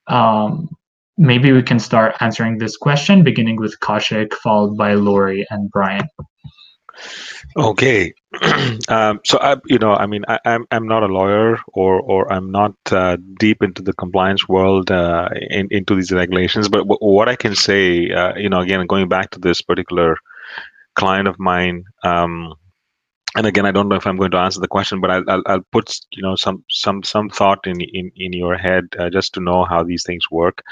[0.06, 0.68] Um,
[1.18, 6.08] maybe we can start answering this question, beginning with Kaushik, followed by Lori and Brian.
[7.56, 8.14] Okay,
[8.88, 12.00] um, so I, you know, I mean, I, am I'm, I'm not a lawyer, or
[12.00, 16.68] or I'm not uh, deep into the compliance world, uh, in, into these regulations.
[16.68, 20.16] But w- what I can say, uh, you know, again, going back to this particular
[20.94, 22.54] client of mine, um,
[23.34, 25.42] and again, I don't know if I'm going to answer the question, but I'll, I'll,
[25.46, 29.32] I'll put you know some some some thought in in, in your head uh, just
[29.34, 30.62] to know how these things work.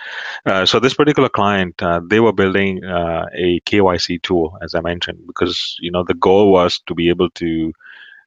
[0.44, 4.80] Uh, so this particular client, uh, they were building uh, a KYC tool, as I
[4.80, 7.72] mentioned, because you know the goal was to be able to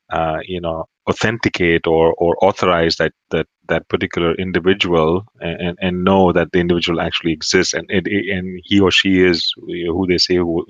[0.10, 6.32] uh, you know authenticate or or authorize that that that particular individual and and know
[6.32, 10.38] that the individual actually exists and it, and he or she is who they say
[10.38, 10.66] who,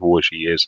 [0.00, 0.66] who or she is.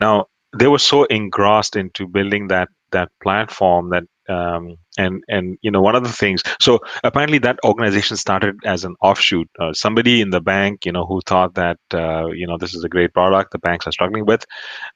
[0.00, 0.26] Now
[0.56, 5.80] they were so engrossed into building that that platform that um, and and you know
[5.80, 9.48] one of the things so apparently that organization started as an offshoot.
[9.58, 12.84] Uh, somebody in the bank you know who thought that uh, you know this is
[12.84, 14.44] a great product the banks are struggling with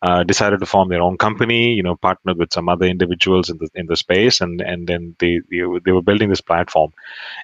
[0.03, 3.59] uh, decided to form their own company you know partnered with some other individuals in
[3.59, 6.93] the in the space and and then they they, they were building this platform.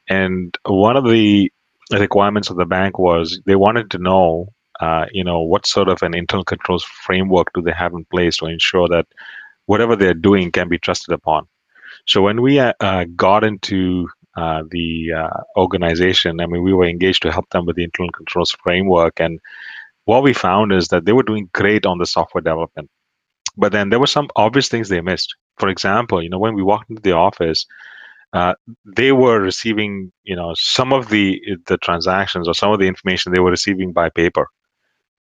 [0.08, 1.52] And one of the
[1.92, 6.02] requirements of the bank was they wanted to know uh, you know, what sort of
[6.02, 9.06] an internal controls framework do they have in place to ensure that
[9.66, 11.46] whatever they're doing can be trusted upon?
[12.06, 16.86] So when we uh, uh got into uh, the uh, organization, I mean, we were
[16.86, 19.38] engaged to help them with the internal controls framework, and
[20.06, 22.88] what we found is that they were doing great on the software development,
[23.56, 25.34] but then there were some obvious things they missed.
[25.58, 27.66] For example, you know, when we walked into the office,
[28.32, 28.54] uh,
[28.86, 33.32] they were receiving you know some of the the transactions or some of the information
[33.32, 34.48] they were receiving by paper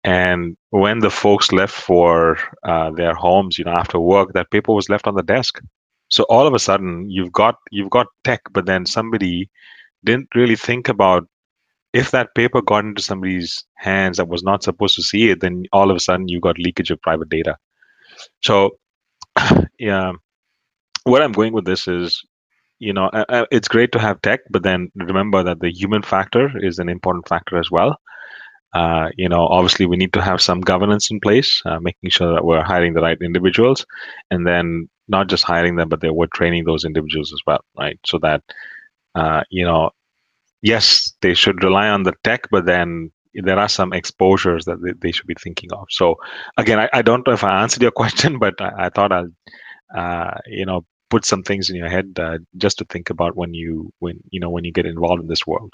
[0.03, 4.73] and when the folks left for uh, their homes, you know, after work, that paper
[4.73, 5.61] was left on the desk.
[6.09, 9.49] So all of a sudden, you've got you've got tech, but then somebody
[10.03, 11.27] didn't really think about
[11.93, 15.63] if that paper got into somebody's hands that was not supposed to see it, then
[15.73, 17.57] all of a sudden you got leakage of private data.
[18.41, 18.71] So,
[19.79, 20.13] yeah,
[21.03, 22.21] what I'm going with this is,
[22.79, 23.09] you know,
[23.51, 27.27] it's great to have tech, but then remember that the human factor is an important
[27.27, 27.97] factor as well.
[28.73, 32.33] Uh, you know, obviously we need to have some governance in place, uh, making sure
[32.33, 33.85] that we're hiring the right individuals,
[34.29, 37.99] and then not just hiring them, but they were training those individuals as well, right?
[38.05, 38.41] So that
[39.15, 39.91] uh, you know,
[40.61, 44.93] yes, they should rely on the tech, but then there are some exposures that they,
[44.93, 45.87] they should be thinking of.
[45.89, 46.15] So
[46.57, 49.29] again, I, I, don't know if I answered your question, but I, I thought I'll
[49.95, 53.53] uh, you know put some things in your head uh, just to think about when
[53.53, 55.73] you when you know when you get involved in this world.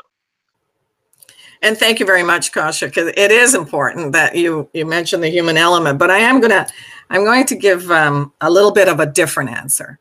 [1.62, 5.30] And thank you very much, Kasha, because it is important that you you mentioned the
[5.30, 5.98] human element.
[5.98, 6.68] But I am gonna
[7.10, 10.00] I'm going to give um, a little bit of a different answer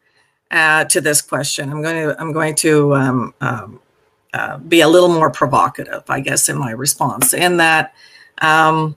[0.50, 1.70] uh, to this question.
[1.70, 3.80] I'm going to I'm going to um, um,
[4.34, 7.32] uh, be a little more provocative, I guess, in my response.
[7.32, 7.94] In that,
[8.42, 8.96] um,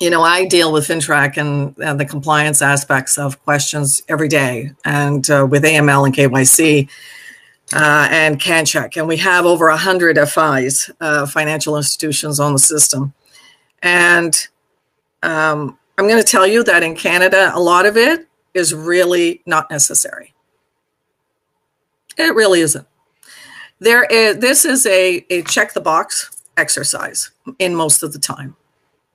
[0.00, 4.72] you know, I deal with FINTRAC and, and, the compliance aspects of questions every day,
[4.84, 6.88] and uh, with AML and KYC.
[7.74, 13.14] Uh, and CanCheck, and we have over 100 FIs, uh, financial institutions on the system.
[13.82, 14.34] And
[15.22, 19.42] um, I'm going to tell you that in Canada, a lot of it is really
[19.46, 20.34] not necessary.
[22.18, 22.86] It really isn't.
[23.78, 28.56] There is this is a, a check the box exercise in most of the time.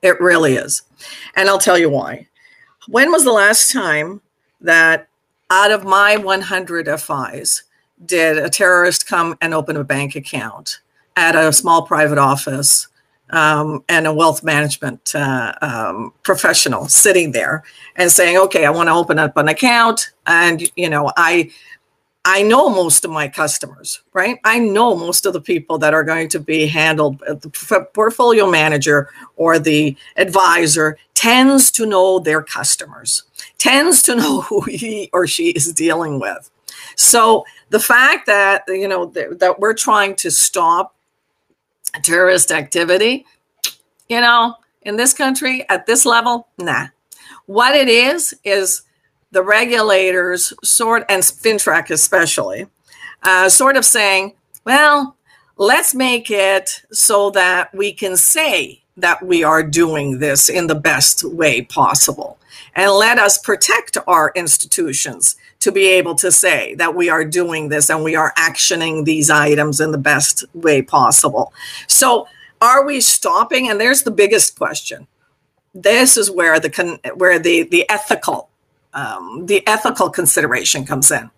[0.02, 0.82] It really is.
[1.36, 2.28] And I'll tell you why.
[2.86, 4.20] When was the last time
[4.60, 5.08] that
[5.50, 7.62] out of my 100 FIs
[8.04, 10.80] did a terrorist come and open a bank account
[11.16, 12.88] at a small private office
[13.30, 17.64] um, and a wealth management uh, um, professional sitting there
[17.96, 21.50] and saying, "Okay, I want to open up an account," and you know, I
[22.24, 24.38] I know most of my customers, right?
[24.44, 27.22] I know most of the people that are going to be handled.
[27.22, 33.22] Uh, the portfolio manager or the advisor tends to know their customers,
[33.58, 36.50] tends to know who he or she is dealing with.
[36.96, 40.94] So the fact that you know that we're trying to stop
[42.02, 43.26] terrorist activity,
[44.08, 46.88] you know, in this country at this level, nah.
[47.46, 48.82] What it is is
[49.30, 52.66] the regulators sort and FINTRAC especially,
[53.22, 55.16] uh, sort of saying, well,
[55.56, 60.74] let's make it so that we can say that we are doing this in the
[60.74, 62.38] best way possible.
[62.74, 67.68] And let us protect our institutions to be able to say that we are doing
[67.68, 71.52] this and we are actioning these items in the best way possible.
[71.86, 72.28] So,
[72.60, 73.68] are we stopping?
[73.68, 75.06] And there's the biggest question.
[75.74, 78.50] This is where the where the the ethical
[78.94, 81.30] um, the ethical consideration comes in.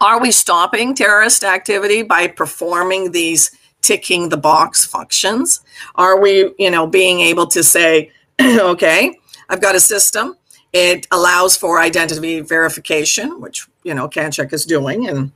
[0.00, 3.50] Are we stopping terrorist activity by performing these
[3.82, 5.60] ticking the box functions?
[5.96, 10.36] Are we, you know, being able to say, okay, I've got a system
[10.72, 15.32] it allows for identity verification, which you know CanCheck is doing, and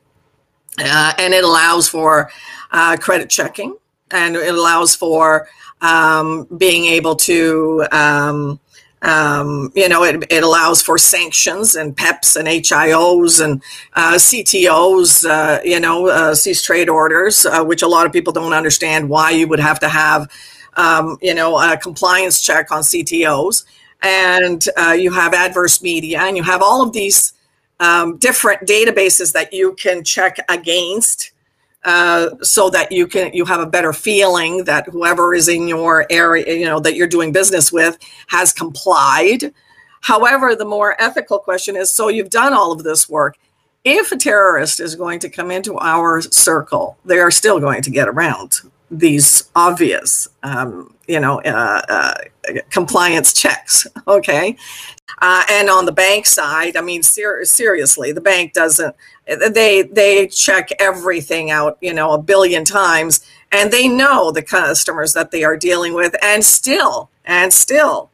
[0.78, 2.30] uh, and it allows for
[2.70, 3.76] uh, credit checking,
[4.10, 5.48] and it allows for
[5.80, 8.60] um, being able to um,
[9.04, 13.62] um, you know, it, it allows for sanctions and PEPs and HIOs and
[13.94, 18.32] uh, CTOs, uh, you know, uh, cease trade orders, uh, which a lot of people
[18.32, 20.30] don't understand why you would have to have,
[20.76, 23.64] um, you know, a compliance check on CTOs
[24.04, 27.32] and uh, you have adverse media, and you have all of these
[27.80, 31.32] um, different databases that you can check against.
[31.84, 36.06] Uh, so that you can you have a better feeling that whoever is in your
[36.08, 39.52] area you know that you're doing business with has complied
[40.00, 43.36] however the more ethical question is so you've done all of this work
[43.84, 47.90] if a terrorist is going to come into our circle they are still going to
[47.90, 48.62] get around
[48.98, 52.14] these obvious, um, you know, uh, uh,
[52.70, 53.86] compliance checks.
[54.06, 54.56] Okay.
[55.22, 58.94] Uh, and on the bank side, I mean, ser- seriously, the bank doesn't,
[59.26, 65.14] they, they check everything out, you know, a billion times and they know the customers
[65.14, 68.10] that they are dealing with and still, and still,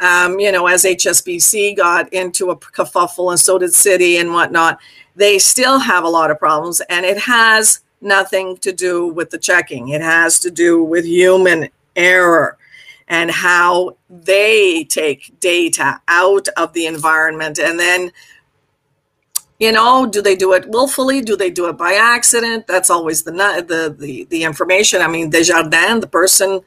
[0.00, 4.78] um, you know, as HSBC got into a kerfuffle and so did Citi and whatnot,
[5.16, 9.38] they still have a lot of problems and it has nothing to do with the
[9.38, 9.88] checking.
[9.88, 12.58] It has to do with human error
[13.08, 17.58] and how they take data out of the environment.
[17.58, 18.12] And then
[19.58, 21.20] you know do they do it willfully?
[21.20, 22.66] Do they do it by accident?
[22.66, 25.00] That's always the the the, the information.
[25.00, 26.60] I mean desjardins the person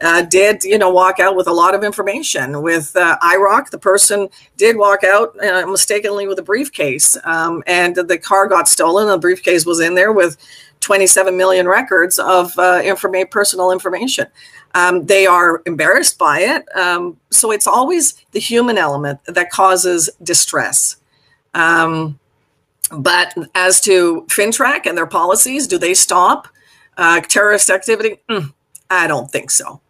[0.00, 2.62] uh, did you know walk out with a lot of information.
[2.62, 7.16] With uh, IIROC the person did walk out uh, mistakenly with a briefcase.
[7.24, 9.06] Um, and the car got stolen.
[9.06, 10.36] The briefcase was in there with
[10.84, 14.26] 27 million records of uh, information, personal information.
[14.74, 16.76] Um, they are embarrassed by it.
[16.76, 20.96] Um, so it's always the human element that causes distress.
[21.54, 22.18] Um,
[22.90, 26.48] but as to FINTRAC and their policies, do they stop
[26.98, 28.18] uh, terrorist activity?
[28.28, 28.52] Mm,
[28.90, 29.80] I don't think so.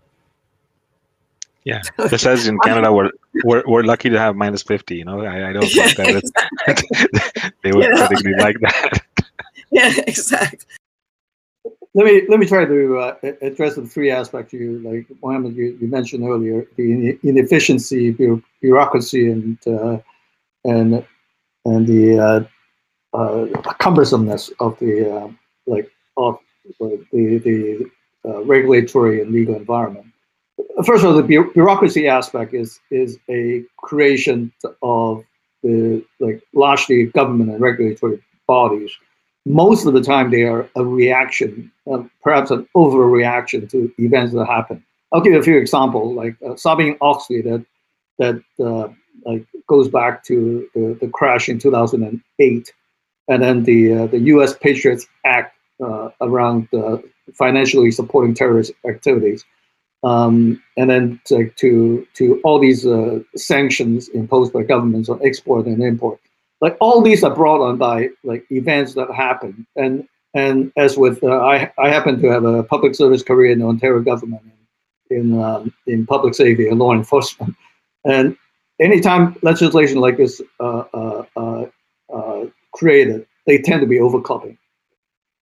[1.64, 3.10] Yeah, it says in Canada we're
[3.42, 4.96] we're, we're lucky to have minus fifty.
[4.96, 8.06] You know, I, I don't think that they would yeah.
[8.06, 9.00] particularly like that.
[9.70, 10.60] Yeah, exactly.
[11.94, 15.78] Let me let me try to uh, address the three aspects you like Mohammed you,
[15.80, 18.10] you mentioned earlier the inefficiency,
[18.60, 19.98] bureaucracy, and uh,
[20.64, 21.06] and
[21.64, 23.46] and the uh, uh,
[23.80, 25.28] cumbersomeness of the uh,
[25.66, 26.38] like of
[26.80, 27.06] the
[27.38, 27.90] the
[28.28, 30.06] uh, regulatory and legal environment.
[30.84, 35.22] First of all, the bureaucracy aspect is is a creation of
[35.62, 38.90] the like largely government and regulatory bodies.
[39.46, 44.46] Most of the time, they are a reaction, uh, perhaps an overreaction to events that
[44.46, 44.84] happen.
[45.12, 47.64] I'll give you a few examples, like uh, Sarbanes-Oxley, that
[48.18, 48.88] that uh,
[49.26, 52.72] like goes back to the, the crash in 2008
[53.28, 54.56] and then the uh, the U.S.
[54.56, 56.98] Patriots Act uh, around uh,
[57.32, 59.44] financially supporting terrorist activities,
[60.02, 62.86] um, and then to, to, to all these
[63.36, 66.20] sanctions imposed by governments on export and import.
[66.64, 71.22] Like all these are brought on by like events that happen, and and as with
[71.22, 74.40] uh, I I happen to have a public service career in the Ontario government
[75.10, 77.54] in um, in public safety and law enforcement,
[78.06, 78.34] and
[78.80, 81.66] anytime legislation like this uh, uh,
[82.16, 84.56] uh, created, they tend to be overclopping,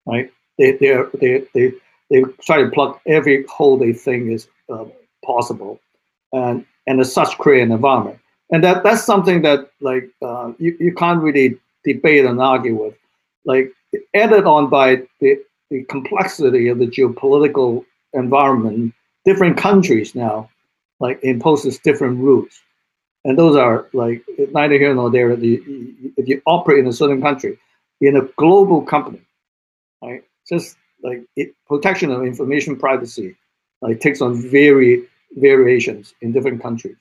[0.07, 0.29] right?
[0.59, 1.73] They they they they
[2.11, 4.87] they try to plug every hole they think is uh,
[5.25, 5.79] possible,
[6.33, 8.18] and and as such create an environment.
[8.51, 12.95] And that that's something that like uh, you you can't really debate and argue with,
[13.45, 13.72] like
[14.14, 15.38] added on by the
[15.70, 18.95] the complexity of the geopolitical environment.
[19.24, 20.51] Different countries now
[21.01, 22.61] like imposes different rules
[23.24, 25.30] and those are like neither here nor there.
[25.32, 27.59] if you operate in a certain country,
[28.01, 29.22] in a global company,
[30.03, 30.22] right?
[30.49, 33.36] Just like it, protection of information privacy,
[33.80, 35.05] like takes on very
[35.36, 36.97] variations in different countries,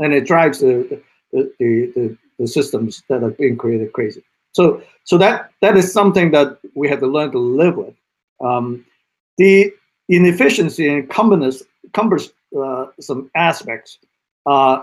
[0.00, 1.00] and it drives the
[1.32, 4.22] the, the, the, systems that are being created crazy.
[4.52, 7.94] So so that that is something that we have to learn to live with.
[8.40, 8.84] Um,
[9.38, 9.72] the
[10.08, 13.98] inefficiency and cumbersome, cumbersome uh, some aspects
[14.46, 14.82] uh,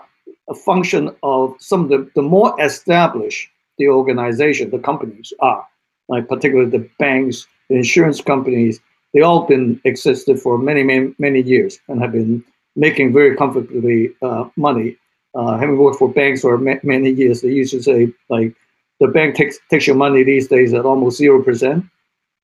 [0.49, 5.66] a function of some of the, the more established the organization, the companies are,
[6.09, 8.80] like particularly the banks, the insurance companies,
[9.14, 12.43] they all been existed for many, many, many years and have been
[12.76, 14.97] making very comfortably uh, money.
[15.36, 18.56] Uh, having worked for banks for ma- many years, they used to say like
[19.00, 21.84] the bank takes takes your money these days at almost zero percent,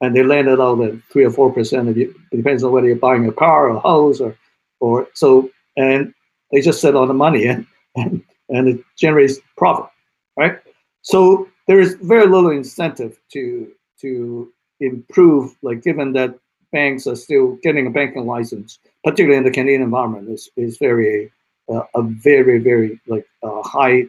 [0.02, 1.96] and they lend it out at three or four percent.
[1.96, 4.36] It depends on whether you're buying a car or a house or
[4.80, 6.14] or so, and
[6.52, 7.66] they just sit on the money and
[7.96, 9.90] and, and it generates profit,
[10.38, 10.60] right?
[11.02, 13.72] So there is very little incentive to
[14.02, 16.36] to improve, like given that
[16.72, 21.32] banks are still getting a banking license, particularly in the Canadian environment, is is very
[21.70, 24.04] uh, a very very like uh, high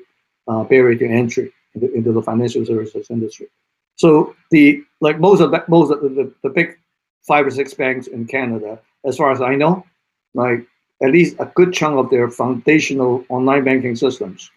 [0.48, 3.46] uh, barrier to entry into, into, the financial services industry.
[3.96, 6.78] So the like most of the, most of the, the, big
[7.26, 9.84] five or six banks in Canada, as far as I know,
[10.34, 10.66] like
[11.02, 14.50] at least a good chunk of their foundational online banking systems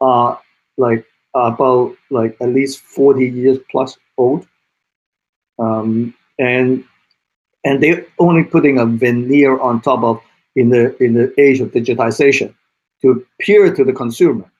[0.00, 0.40] are
[0.76, 1.04] like
[1.34, 4.46] about like at least 40 years plus old
[5.58, 6.84] um, and
[7.64, 10.22] and they're only putting a veneer on top of
[10.56, 12.52] in the in the age of digitization
[13.00, 14.50] to appear to the consumer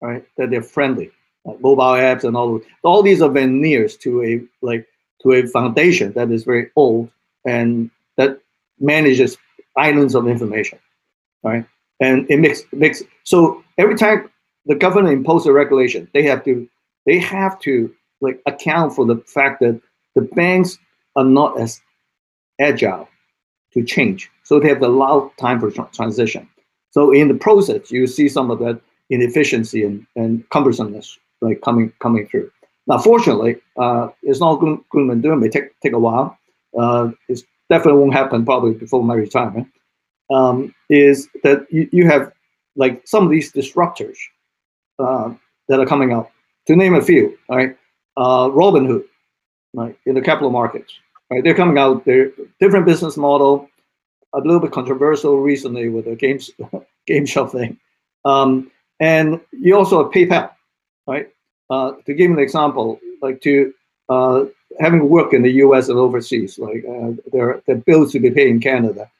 [0.00, 1.10] right that they're friendly
[1.44, 4.86] like mobile apps and all all these are veneers to a like
[5.22, 7.10] to a foundation that is very old
[7.44, 8.38] and that
[8.78, 9.36] manages
[9.76, 10.78] islands of information,
[11.42, 11.64] right?
[12.00, 14.30] And it makes makes so every time
[14.66, 16.68] the government imposes a regulation, they have to
[17.06, 19.80] they have to like account for the fact that
[20.14, 20.78] the banks
[21.16, 21.80] are not as
[22.60, 23.08] agile
[23.72, 26.48] to change, so they have a lot of time for transition.
[26.90, 28.80] So in the process, you see some of that
[29.10, 32.50] inefficiency and, and cumbersomeness like coming coming through.
[32.86, 35.24] Now, fortunately, uh, it's not gloom, gloom and.
[35.24, 36.38] It take take a while.
[36.78, 39.68] Uh, it's definitely won't happen probably before my retirement,
[40.30, 42.32] um, is that you, you have
[42.76, 44.16] like some of these disruptors
[44.98, 45.32] uh,
[45.68, 46.30] that are coming up.
[46.66, 47.76] To name a few, right?
[48.16, 49.04] Uh, Robinhood,
[49.74, 50.92] right, in the capital markets,
[51.30, 51.44] right?
[51.44, 52.04] They're coming out.
[52.04, 52.30] They're
[52.60, 53.68] different business model,
[54.34, 56.50] a little bit controversial recently with the games
[57.08, 57.78] GameStop thing.
[58.24, 58.70] Um,
[59.00, 60.50] and you also have PayPal,
[61.06, 61.28] right?
[61.70, 63.72] Uh, to give an example, like to
[64.08, 64.44] uh,
[64.80, 65.88] having worked in the U.S.
[65.88, 69.10] and overseas, like uh, their their bills to be paid in Canada,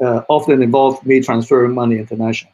[0.00, 2.52] uh, often involve me transferring money international,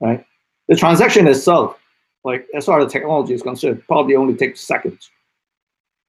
[0.00, 0.24] right?
[0.68, 1.78] The transaction itself,
[2.24, 5.10] like as far as technology is concerned, probably only takes seconds,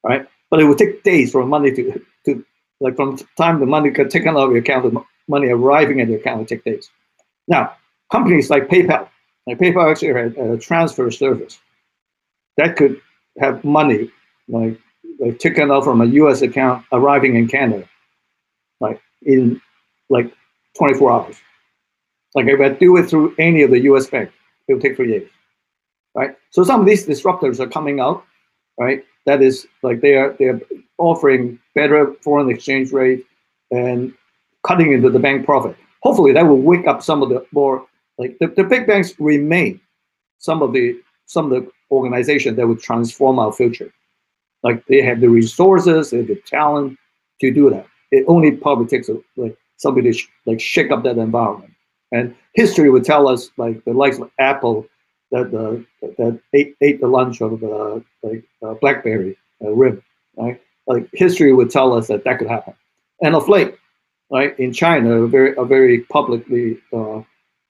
[0.03, 0.25] right?
[0.49, 2.01] But it would take days for money to to
[2.79, 6.01] like from the time the money got taken out of your account, the money arriving
[6.01, 6.89] at your account would take days.
[7.47, 7.73] Now,
[8.11, 9.07] companies like PayPal,
[9.45, 11.59] like PayPal actually had a transfer service
[12.57, 13.01] that could
[13.39, 14.11] have money
[14.47, 14.79] like,
[15.19, 16.41] like taken out from a U.S.
[16.41, 17.87] account arriving in Canada,
[18.79, 19.61] like in
[20.09, 20.33] like
[20.77, 21.37] 24 hours.
[22.35, 24.07] Like if I do it through any of the U.S.
[24.07, 24.31] bank,
[24.67, 25.29] it will take three days,
[26.13, 26.35] right?
[26.51, 28.25] So some of these disruptors are coming out,
[28.77, 29.03] right?
[29.27, 30.59] That is like they are they are
[30.97, 33.25] offering better foreign exchange rate
[33.71, 34.13] and
[34.65, 35.75] cutting into the bank profit.
[36.01, 37.85] Hopefully, that will wake up some of the more
[38.17, 39.79] like the, the big banks remain
[40.39, 43.93] some of the some of the organization that would transform our future.
[44.63, 46.97] Like they have the resources, they have the talent
[47.41, 47.85] to do that.
[48.11, 51.73] It only probably takes a, like somebody to sh- like shake up that environment.
[52.13, 54.87] And history would tell us like the likes of Apple
[55.31, 60.01] that uh, that ate, ate the lunch of the like uh, BlackBerry uh, RIM,
[60.37, 60.61] right?
[60.87, 62.73] Like history would tell us that that could happen.
[63.21, 63.75] And of late,
[64.31, 67.21] right in China, a very a very publicly uh,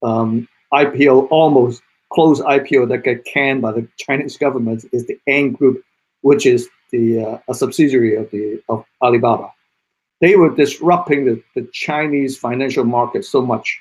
[0.03, 1.82] um, IPO almost
[2.12, 5.84] closed IPO that got canned by the Chinese government is the Ant Group,
[6.22, 9.51] which is the uh, a subsidiary of the of Alibaba.
[10.20, 13.80] They were disrupting the, the Chinese financial market so much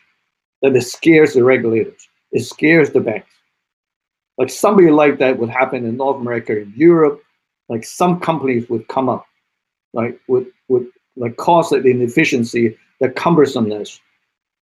[0.62, 2.08] that it scares the regulators.
[2.32, 3.30] It scares the banks.
[4.38, 7.22] Like somebody like that would happen in North America, in Europe.
[7.68, 9.26] Like some companies would come up,
[9.92, 13.98] like would would like cause the inefficiency, the cumbersomeness,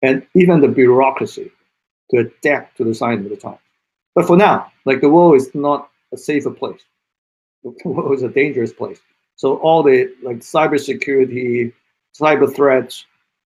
[0.03, 1.51] and even the bureaucracy
[2.11, 3.59] to adapt to the signs of the times.
[4.15, 6.81] But for now, like the world is not a safer place.
[7.63, 9.01] The world is a dangerous place.
[9.37, 11.73] So all the like cybersecurity,
[12.19, 13.05] cyber threats,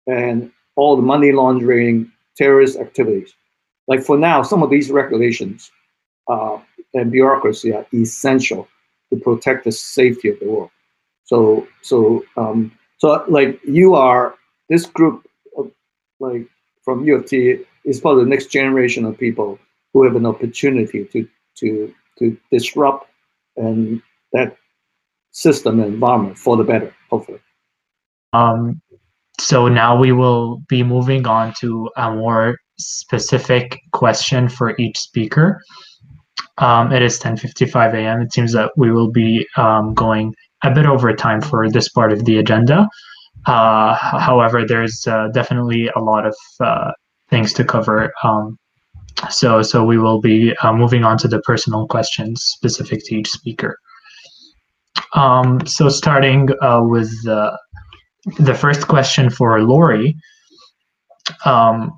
[0.07, 3.33] and all the money laundering, terrorist activities.
[3.87, 5.71] Like for now, some of these regulations
[6.27, 6.57] uh,
[6.93, 8.67] and bureaucracy are essential
[9.11, 10.69] to protect the safety of the world.
[11.23, 14.35] So so um, so like you are
[14.69, 15.71] this group of,
[16.19, 16.47] like
[16.83, 19.59] from U of T is part of the next generation of people
[19.93, 23.09] who have an opportunity to to to disrupt
[23.57, 24.01] and
[24.33, 24.57] that
[25.31, 27.39] system and environment for the better, hopefully.
[28.33, 28.81] Um,
[29.39, 35.61] so now we will be moving on to a more specific question for each speaker.
[36.57, 38.21] Um, it is 10:55 a.m.
[38.21, 40.33] It seems that we will be um, going
[40.63, 42.87] a bit over time for this part of the agenda.
[43.45, 46.91] Uh, however, there's uh, definitely a lot of uh,
[47.29, 48.11] things to cover.
[48.23, 48.57] Um,
[49.29, 53.29] so, so we will be uh, moving on to the personal questions specific to each
[53.29, 53.77] speaker.
[55.13, 60.15] Um, so, starting uh, with the first question for Lori,
[61.45, 61.91] um,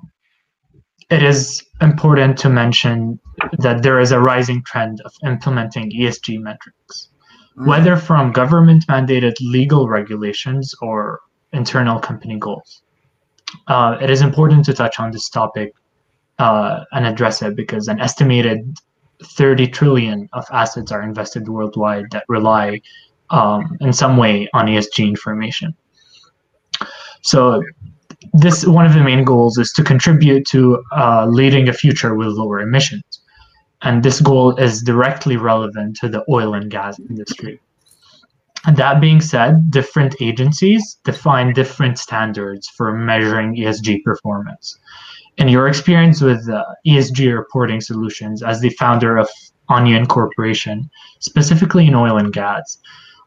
[1.10, 3.18] it is important to mention
[3.58, 7.08] that there is a rising trend of implementing ESG metrics,
[7.56, 7.66] mm.
[7.66, 11.20] whether from government mandated legal regulations or
[11.52, 12.82] internal company goals
[13.66, 15.74] uh, it is important to touch on this topic
[16.38, 18.78] uh, and address it because an estimated
[19.22, 22.80] 30 trillion of assets are invested worldwide that rely
[23.30, 25.74] um, in some way on ESG information.
[27.22, 27.62] So
[28.32, 32.28] this one of the main goals is to contribute to uh, leading a future with
[32.28, 33.17] lower emissions.
[33.82, 37.60] And this goal is directly relevant to the oil and gas industry.
[38.74, 44.76] That being said, different agencies define different standards for measuring ESG performance.
[45.36, 49.28] In your experience with uh, ESG reporting solutions as the founder of
[49.68, 52.78] Onion Corporation, specifically in oil and gas,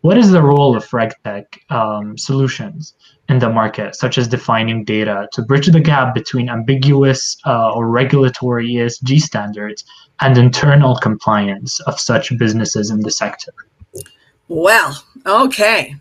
[0.02, 2.94] what is the role of RegTech um, solutions
[3.30, 7.88] in the market, such as defining data to bridge the gap between ambiguous uh, or
[7.88, 9.86] regulatory ESG standards
[10.20, 13.54] and internal compliance of such businesses in the sector?
[14.48, 15.96] Well, okay.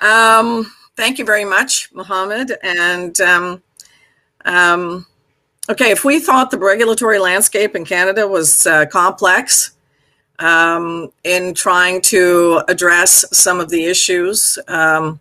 [0.00, 2.52] Um, thank you very much, Mohammed.
[2.62, 3.62] And um,
[4.44, 5.06] um,
[5.68, 9.75] okay, if we thought the regulatory landscape in Canada was uh, complex
[10.38, 15.20] um, in trying to address some of the issues um,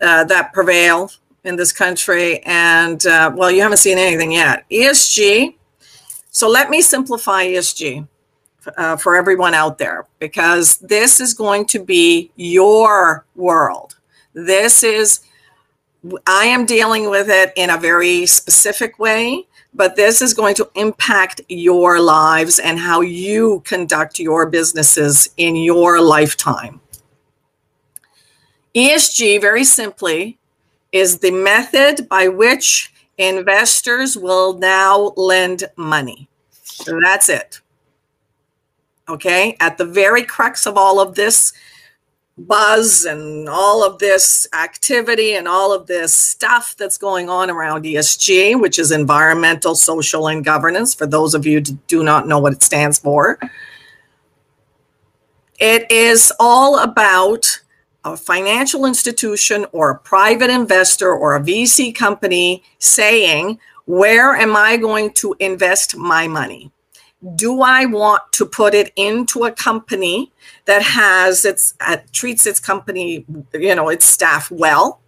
[0.00, 1.10] uh, that prevail
[1.44, 4.64] in this country, and uh, well, you haven't seen anything yet.
[4.70, 5.54] ESG.
[6.30, 8.06] So let me simplify ESG
[8.76, 13.96] uh, for everyone out there because this is going to be your world.
[14.34, 15.20] This is,
[16.26, 20.68] I am dealing with it in a very specific way, but this is going to
[20.74, 26.80] impact your lives and how you conduct your businesses in your lifetime.
[28.74, 30.38] ESG, very simply,
[30.92, 36.28] is the method by which investors will now lend money.
[36.62, 37.60] So that's it.
[39.08, 39.56] Okay.
[39.60, 41.52] At the very crux of all of this,
[42.38, 47.84] buzz and all of this activity and all of this stuff that's going on around
[47.84, 52.38] ESG, which is environmental, social, and governance, for those of you who do not know
[52.38, 53.38] what it stands for.
[55.58, 57.60] It is all about
[58.04, 64.76] a financial institution or a private investor or a VC company saying, Where am I
[64.76, 66.70] going to invest my money?
[67.34, 70.32] Do I want to put it into a company
[70.66, 75.00] that has its uh, treats its company, you know, its staff well,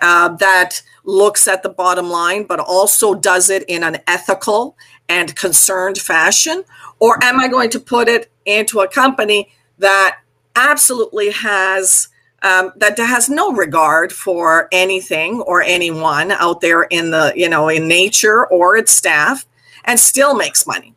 [0.00, 4.76] uh, that looks at the bottom line, but also does it in an ethical
[5.08, 6.64] and concerned fashion,
[6.98, 10.18] or am I going to put it into a company that
[10.56, 12.08] absolutely has
[12.42, 17.68] um, that has no regard for anything or anyone out there in the you know
[17.68, 19.46] in nature or its staff
[19.84, 20.94] and still makes money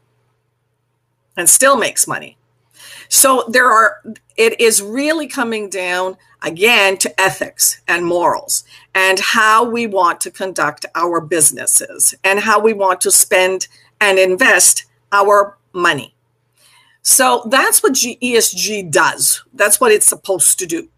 [1.37, 2.37] and still makes money.
[3.09, 4.01] So there are,
[4.37, 8.63] it is really coming down again to ethics and morals
[8.95, 13.67] and how we want to conduct our businesses and how we want to spend
[13.99, 16.15] and invest our money.
[17.03, 19.43] So that's what ESG does.
[19.53, 20.89] That's what it's supposed to do.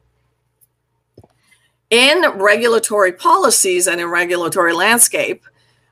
[1.90, 5.44] In regulatory policies and in regulatory landscape,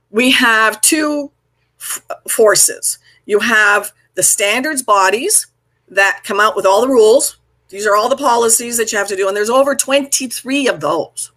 [0.09, 1.31] we have two
[1.79, 2.97] f- forces.
[3.25, 5.47] You have the standards bodies
[5.87, 7.37] that come out with all the rules.
[7.69, 9.27] These are all the policies that you have to do.
[9.27, 11.31] And there's over 23 of those.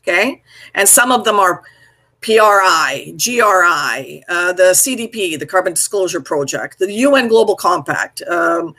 [0.00, 0.42] Okay.
[0.74, 1.62] And some of them are
[2.20, 8.74] PRI, GRI, uh, the CDP, the Carbon Disclosure Project, the UN Global Compact, um,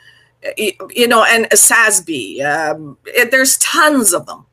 [0.56, 2.44] you know, and SASB.
[2.44, 4.46] Um, it, there's tons of them.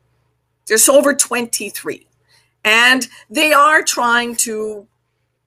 [0.67, 2.07] There's over 23.
[2.63, 4.87] And they are trying to,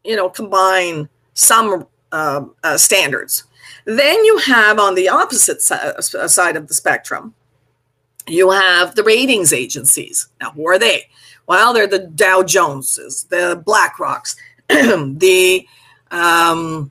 [0.05, 3.44] you know, combine some uh, uh, standards.
[3.84, 7.34] Then you have on the opposite uh, side of the spectrum,
[8.26, 10.28] you have the ratings agencies.
[10.40, 11.09] Now, who are they?
[11.46, 14.36] Well, they're the Dow Joneses, the BlackRocks,
[14.68, 15.66] the
[16.11, 16.90] um,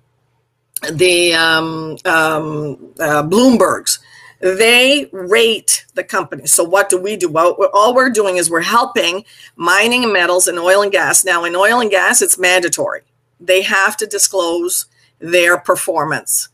[0.91, 3.99] the um, um, uh, Bloombergs.
[4.39, 6.45] They rate the company.
[6.45, 7.29] So, what do we do?
[7.29, 11.25] Well, all we're doing is we're helping mining and metals and oil and gas.
[11.25, 13.01] Now, in oil and gas, it's mandatory.
[13.39, 14.85] They have to disclose
[15.19, 16.49] their performance.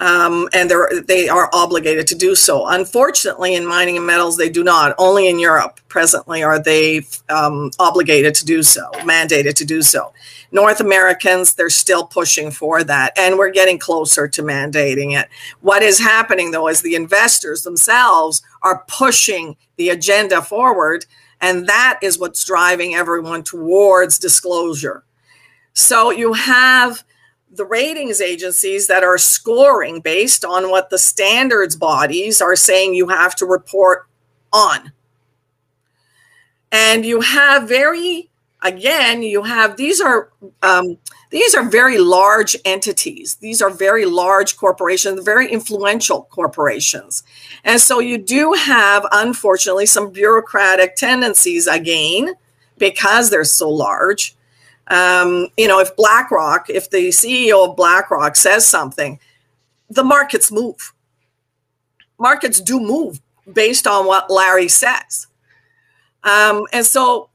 [0.00, 2.66] Um, and they're, they are obligated to do so.
[2.66, 4.96] Unfortunately, in mining and metals, they do not.
[4.98, 10.12] Only in Europe presently are they um, obligated to do so, mandated to do so.
[10.50, 15.28] North Americans, they're still pushing for that, and we're getting closer to mandating it.
[15.60, 21.06] What is happening, though, is the investors themselves are pushing the agenda forward,
[21.40, 25.04] and that is what's driving everyone towards disclosure.
[25.74, 27.04] So you have
[27.52, 33.08] the ratings agencies that are scoring based on what the standards bodies are saying you
[33.08, 34.06] have to report
[34.52, 34.92] on.
[36.70, 38.30] And you have very,
[38.62, 40.30] again, you have these are
[40.62, 40.96] um,
[41.28, 43.36] these are very large entities.
[43.36, 47.22] These are very large corporations, very influential corporations.
[47.64, 52.34] And so you do have, unfortunately, some bureaucratic tendencies again,
[52.78, 54.34] because they're so large
[54.88, 59.18] um, you know, if BlackRock, if the CEO of BlackRock says something,
[59.88, 60.92] the markets move.
[62.18, 63.20] Markets do move
[63.52, 65.26] based on what Larry says.
[66.24, 67.30] Um, and so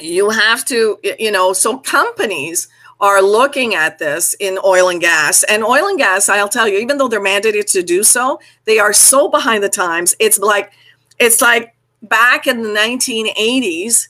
[0.00, 2.68] you have to, you know, so companies
[3.00, 5.42] are looking at this in oil and gas.
[5.44, 8.78] And oil and gas, I'll tell you, even though they're mandated to do so, they
[8.78, 10.14] are so behind the times.
[10.18, 10.72] It's like,
[11.18, 14.08] it's like back in the 1980s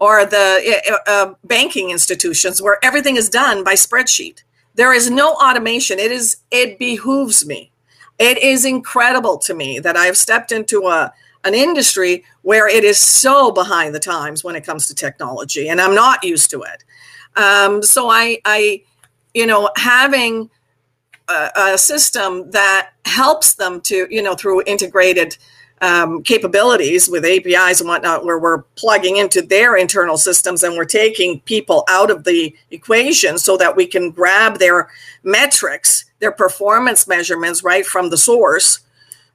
[0.00, 4.42] or the uh, uh, banking institutions where everything is done by spreadsheet.
[4.74, 5.98] There is no automation.
[5.98, 7.72] It is it behooves me.
[8.18, 11.12] It is incredible to me that I've stepped into a
[11.44, 15.80] an industry where it is so behind the times when it comes to technology, and
[15.80, 16.84] I'm not used to it.
[17.36, 18.82] Um, so I, I,
[19.34, 20.50] you know, having
[21.28, 25.36] a, a system that helps them to, you know, through integrated
[25.80, 30.84] um, capabilities with APIs and whatnot, where we're plugging into their internal systems and we're
[30.84, 34.88] taking people out of the equation so that we can grab their
[35.22, 38.80] metrics, their performance measurements right from the source,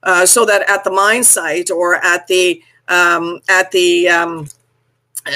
[0.03, 4.47] uh, so that at the mine site or at the um, at the um,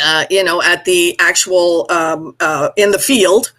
[0.04, 3.54] uh, you know at the actual um, uh, in the field,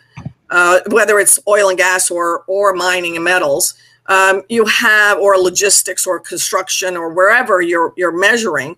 [0.50, 3.74] uh, whether it's oil and gas or or mining and metals
[4.08, 8.76] um, you have, or logistics or construction or wherever you're, you're measuring,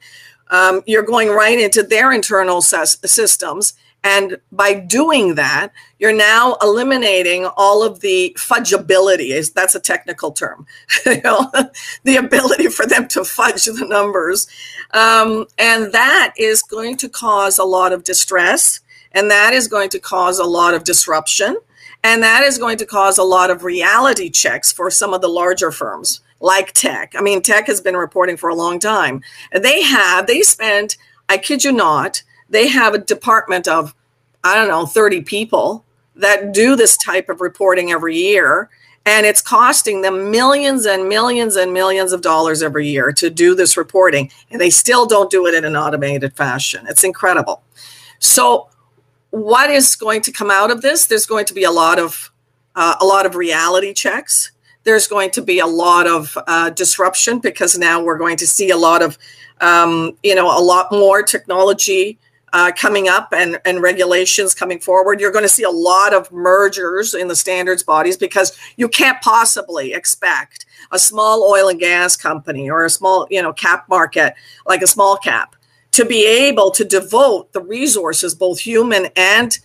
[0.51, 6.57] um, you're going right into their internal ses- systems And by doing that, you're now
[6.63, 9.31] eliminating all of the fudgeability.
[9.31, 10.67] Is that's a technical term,
[11.07, 11.51] you know,
[12.05, 14.49] the ability for them to fudge the numbers,
[14.93, 18.81] um, and that is going to cause a lot of distress,
[19.13, 21.59] and that is going to cause a lot of disruption,
[22.03, 25.29] and that is going to cause a lot of reality checks for some of the
[25.29, 27.15] larger firms like tech.
[27.17, 29.23] I mean, tech has been reporting for a long time.
[29.53, 30.97] They have they spent,
[31.29, 33.95] I kid you not they have a department of,
[34.45, 35.85] I don't know, 30 people
[36.17, 38.69] that do this type of reporting every year.
[39.07, 43.55] And it's costing them millions and millions and millions of dollars every year to do
[43.55, 44.31] this reporting.
[44.51, 46.87] And they still don't do it in an automated fashion.
[46.87, 47.63] It's incredible.
[48.19, 48.69] So,
[49.31, 51.07] what is going to come out of this?
[51.07, 52.31] There's going to be a lot of
[52.75, 54.53] uh, a lot of reality checks.
[54.85, 58.71] There's going to be a lot of uh, disruption because now we're going to see
[58.71, 59.19] a lot of
[59.61, 62.19] um, you know a lot more technology
[62.53, 65.21] uh, coming up and, and regulations coming forward.
[65.21, 69.21] You're going to see a lot of mergers in the standards bodies because you can't
[69.23, 74.35] possibly expect a small oil and gas company or a small, you know, cap market
[74.67, 75.55] like a small cap
[76.01, 79.59] to be able to devote the resources, both human and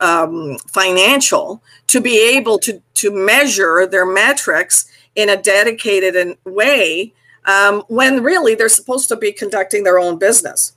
[0.00, 7.14] um, financial, to be able to to measure their metrics in a dedicated way
[7.44, 10.72] um, when really they're supposed to be conducting their own business.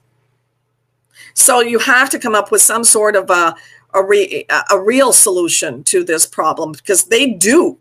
[1.34, 3.55] So you have to come up with some sort of a
[3.95, 7.80] a, re, a real solution to this problem because they do.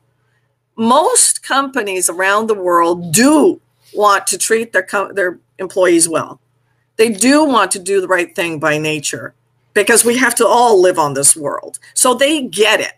[0.77, 3.61] Most companies around the world do
[3.93, 6.41] want to treat their their employees well.
[6.99, 9.35] They do want to do the right thing by nature
[9.73, 11.79] because we have to all live on this world.
[11.95, 12.95] So they get it.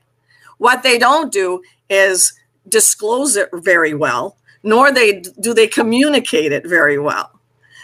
[0.58, 2.32] What they don't do is
[2.68, 7.30] disclose it very well, nor they do they communicate it very well.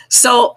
[0.08, 0.56] So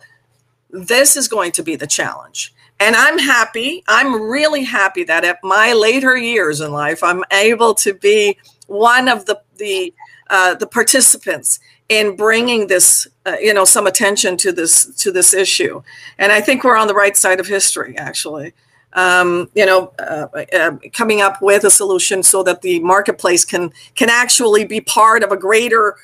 [0.69, 2.53] this is going to be the challenge.
[2.79, 3.83] And I'm happy.
[3.89, 8.37] I'm really happy that at my later years in life, I'm able to be
[8.67, 9.93] one of the the
[10.29, 15.33] uh, the participants in bringing this, uh, you know, some attention to this to this
[15.33, 15.81] issue.
[16.17, 18.53] And I think we're on the right side of history, actually.
[18.93, 23.71] Um, you know, uh, uh coming up with a solution so that the marketplace can
[23.95, 25.95] can actually be part of a greater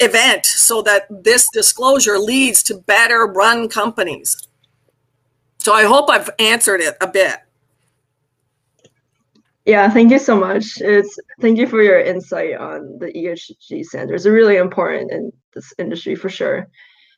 [0.00, 4.48] event so that this disclosure leads to better run companies.
[5.58, 7.38] So I hope I've answered it a bit.
[9.64, 10.80] Yeah, thank you so much.
[10.80, 14.24] It's thank you for your insight on the ESG standards.
[14.24, 16.68] They're really important in this industry for sure.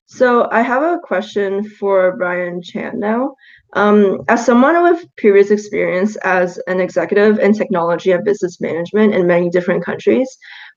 [0.06, 3.34] So I have a question for Brian Chan now.
[3.72, 9.26] Um, as someone with previous experience as an executive in technology and business management in
[9.26, 10.28] many different countries,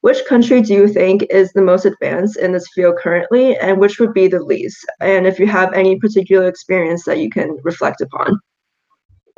[0.02, 4.00] which country do you think is the most advanced in this field currently, and which
[4.00, 4.86] would be the least?
[5.02, 8.40] And if you have any particular experience that you can reflect upon.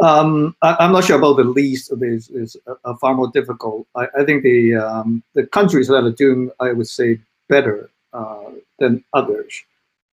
[0.01, 1.91] Um, I, am not sure about the least.
[2.01, 3.85] Is is uh, far more difficult.
[3.95, 7.19] I, I think the um, the countries that are doing, I would say,
[7.49, 9.61] better uh, than others,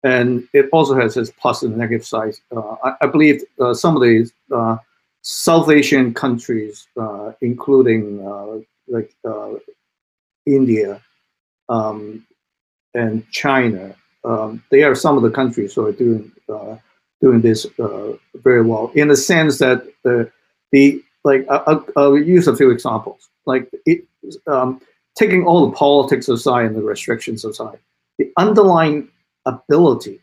[0.02, 2.40] and it also has its plus and negative sides.
[2.54, 4.76] Uh, I, I, believe uh, some of these uh,
[5.22, 8.24] South Asian countries, uh, including
[8.88, 9.14] like
[10.46, 11.00] India,
[11.68, 12.26] um,
[12.94, 13.94] and China.
[14.24, 16.32] Um, they are some of the countries who are doing
[17.26, 18.12] doing this uh,
[18.46, 20.30] very well in the sense that the
[20.72, 24.04] the like I, will use a few examples like it,
[24.46, 24.80] um,
[25.16, 27.78] taking all the politics aside and the restrictions aside,
[28.18, 29.08] the underlying
[29.46, 30.20] ability,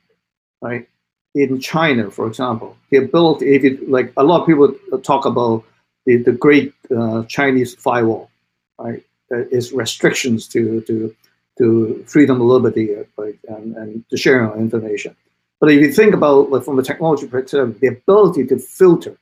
[0.62, 0.88] right?
[1.36, 4.68] In China, for example, the ability, if it, like a lot of people
[5.02, 5.64] talk about
[6.06, 8.30] the, the great uh, Chinese firewall,
[8.78, 9.04] right?
[9.32, 11.16] is restrictions to to
[11.58, 15.16] to freedom liberty like, and, and the sharing of information.
[15.64, 19.16] But if you think about like, from a technology perspective, the ability to filter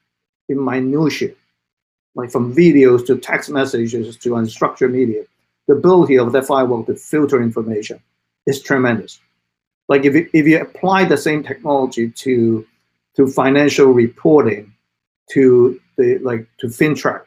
[0.50, 1.36] in minutiae,
[2.16, 5.22] like from videos to text messages to unstructured media,
[5.68, 8.02] the ability of the firewall to filter information
[8.48, 9.20] is tremendous.
[9.88, 12.66] Like if you, if you apply the same technology to
[13.18, 14.74] to financial reporting,
[15.34, 17.22] to the like to FINTRAC,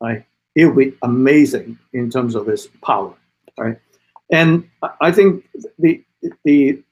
[0.00, 0.24] right?
[0.54, 3.12] it would be amazing in terms of its power,
[3.58, 3.78] right?
[4.32, 4.66] And
[5.02, 5.44] I think
[5.78, 6.02] the
[6.46, 6.82] the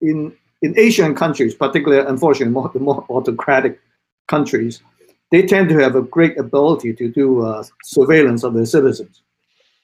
[0.00, 3.80] in in Asian countries, particularly unfortunately more, more autocratic
[4.26, 4.82] countries,
[5.30, 9.22] they tend to have a great ability to do uh, surveillance of their citizens,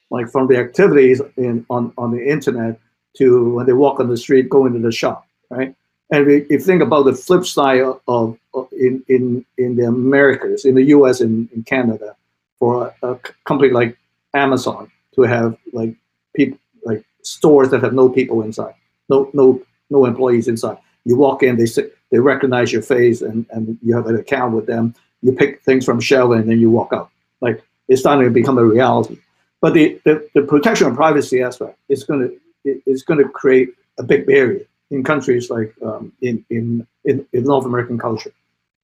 [0.09, 2.79] like from the activities in on, on the internet
[3.17, 5.73] to when they walk on the street, go into the shop, right?
[6.11, 10.65] And if you think about the flip side of, of in, in, in the Americas,
[10.65, 12.15] in the US and in Canada,
[12.59, 13.97] for a, a company like
[14.33, 15.95] Amazon to have like
[16.35, 18.73] people like stores that have no people inside,
[19.09, 20.77] no no no employees inside.
[21.05, 21.65] You walk in, they
[22.11, 24.95] they recognize your face and, and you have an account with them.
[25.21, 27.09] You pick things from shelf and then you walk out.
[27.41, 29.17] Like it's starting to become a reality.
[29.61, 33.69] But the, the, the protection of privacy aspect is going to is going to create
[33.99, 38.31] a big barrier in countries like um, in, in, in in North American culture,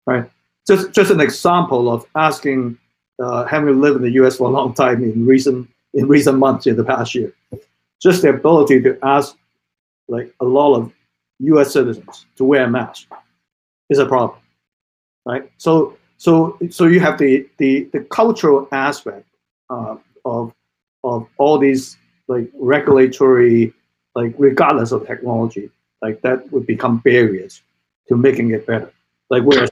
[0.06, 0.30] right?
[0.68, 2.78] Just just an example of asking,
[3.22, 4.38] uh, having lived in the U.S.
[4.38, 7.34] for a long time in recent in recent months in the past year,
[8.02, 9.36] just the ability to ask
[10.10, 10.94] like a lot of
[11.40, 11.72] U.S.
[11.74, 13.08] citizens to wear a mask
[13.90, 14.40] is a problem,
[15.26, 15.50] right?
[15.58, 19.26] So so so you have the the, the cultural aspect
[19.70, 19.96] uh,
[20.26, 20.54] of
[21.04, 21.98] of all these
[22.28, 23.74] like regulatory
[24.16, 25.70] like regardless of technology
[26.02, 27.62] like that would become barriers
[28.08, 28.92] to making it better.
[29.30, 29.70] Like whereas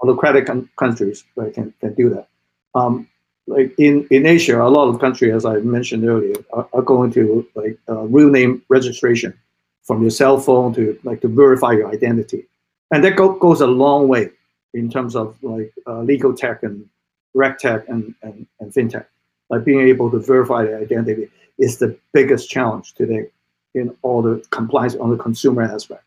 [0.00, 0.48] autocratic
[0.78, 2.28] countries right, can, can do that.
[2.74, 3.08] Um,
[3.50, 7.10] like in, in Asia, a lot of countries, as I mentioned earlier, are, are going
[7.12, 9.34] to like uh, real name registration
[9.82, 12.46] from your cell phone to like to verify your identity,
[12.92, 14.30] and that go, goes a long way
[14.72, 16.88] in terms of like uh, legal tech and
[17.34, 19.06] reg tech and, and, and fintech.
[19.48, 21.28] Like being able to verify the identity
[21.58, 23.26] is the biggest challenge today
[23.74, 26.04] in all the compliance on the consumer aspect,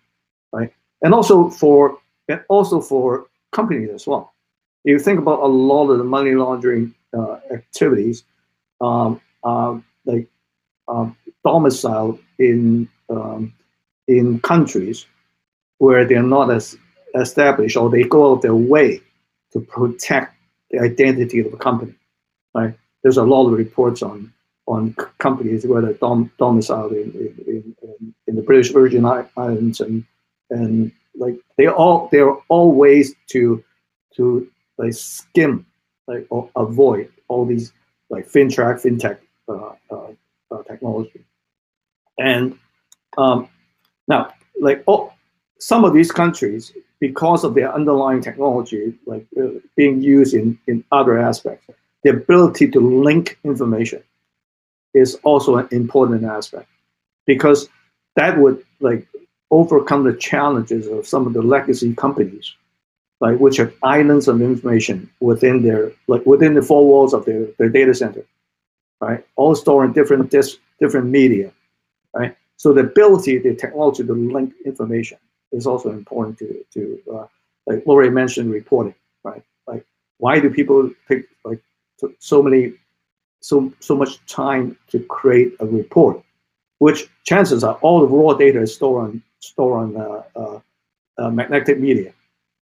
[0.53, 0.73] right?
[1.01, 1.97] And also for
[2.29, 4.33] and also for companies as well.
[4.85, 8.23] If you think about a lot of the money laundering uh, activities,
[8.81, 10.27] um, uh, like
[10.87, 13.53] um, domiciled in um,
[14.07, 15.05] in countries
[15.77, 16.77] where they're not as
[17.15, 19.01] established or they go out their way
[19.51, 20.35] to protect
[20.71, 21.93] the identity of the company.
[22.53, 22.73] Right?
[23.03, 24.33] There's a lot of reports on
[24.65, 30.05] on companies where they're dom- domiciled in, in, in, in, the British Virgin Islands and
[30.49, 33.63] and like they all there are all ways to
[34.15, 35.65] to like skim
[36.07, 37.71] like avoid all these
[38.09, 40.11] like fintech fintech uh, uh,
[40.51, 41.23] uh, technology.
[42.19, 42.57] And
[43.17, 43.49] um,
[44.07, 45.13] now like oh,
[45.59, 50.83] some of these countries because of their underlying technology like uh, being used in in
[50.91, 51.67] other aspects
[52.03, 54.03] the ability to link information
[54.93, 56.67] is also an important aspect.
[57.25, 57.69] Because
[58.15, 59.07] that would like
[59.49, 62.53] overcome the challenges of some of the legacy companies,
[63.23, 67.47] like which have islands of information within their like within the four walls of their,
[67.57, 68.23] their data center,
[68.99, 69.25] right?
[69.37, 71.49] All storing different dis, different media,
[72.13, 72.35] right?
[72.57, 75.17] So the ability, the technology to link information
[75.53, 76.81] is also important to to
[77.15, 77.27] uh,
[77.65, 79.43] like Lori mentioned reporting, right?
[79.67, 79.85] Like
[80.17, 81.61] why do people take like
[82.19, 82.73] so many
[83.39, 86.21] so so much time to create a report,
[86.79, 90.59] which chances are all the raw data is stored on stored on uh, uh,
[91.19, 92.11] uh, magnetic media,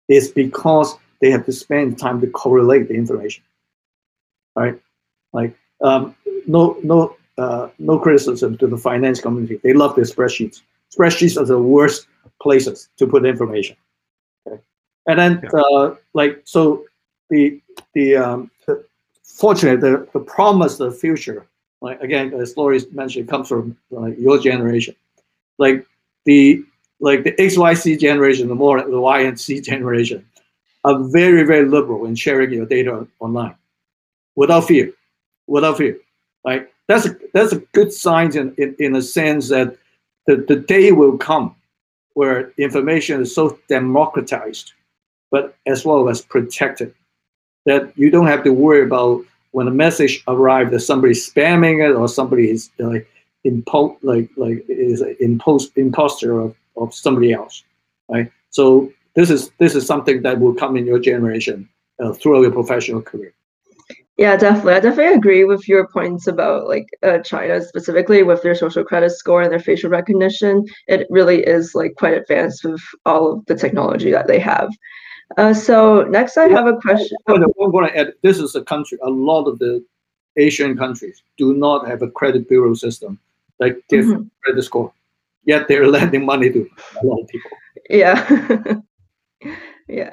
[0.07, 3.43] is because they have to spend time to correlate the information.
[4.55, 4.79] Right,
[5.33, 6.15] like um,
[6.47, 9.59] no no uh, no criticism to the finance community.
[9.63, 10.61] They love their spreadsheets.
[10.95, 12.07] Spreadsheets are the worst
[12.41, 13.75] places to put information.
[14.47, 14.61] Okay?
[15.07, 15.59] And then yeah.
[15.59, 16.85] uh, like so
[17.29, 17.61] the
[17.93, 18.51] the um,
[19.37, 21.45] fortunately, the, the promise of the future,
[21.81, 24.95] like again, as Lori mentioned, comes from like your generation.
[25.59, 25.85] Like
[26.25, 26.63] the
[26.99, 30.25] like the XYZ generation, the more the Y and Z generation,
[30.83, 33.55] are very very liberal in sharing your data online,
[34.35, 34.91] without fear,
[35.47, 35.97] without fear.
[36.43, 39.77] Like that's a that's a good sign in in, in a sense that
[40.25, 41.55] the, the day will come
[42.13, 44.73] where information is so democratized,
[45.29, 46.93] but as well as protected
[47.67, 51.93] that you don't have to worry about when a message arrives that somebody's spamming it
[51.93, 53.07] or somebody is like
[53.45, 57.63] impo- like like is an impos- imposter of, of somebody else,
[58.09, 58.31] right?
[58.49, 61.67] So this is this is something that will come in your generation
[61.99, 63.33] uh, throughout your professional career.
[64.17, 64.73] Yeah, definitely.
[64.73, 69.11] I definitely agree with your points about like uh, China specifically with their social credit
[69.11, 70.65] score and their facial recognition.
[70.87, 74.69] It really is like quite advanced with all of the technology that they have.
[75.37, 77.15] Uh, so next, I have a question.
[77.27, 78.13] I'm going to add.
[78.23, 78.97] This is a country.
[79.03, 79.85] A lot of the
[80.37, 83.19] Asian countries do not have a credit bureau system
[83.59, 84.23] that give mm-hmm.
[84.43, 84.91] credit score.
[85.47, 86.69] Yet they're lending money to
[87.01, 87.51] a lot of people.
[87.89, 88.75] Yeah.
[89.89, 90.11] yeah.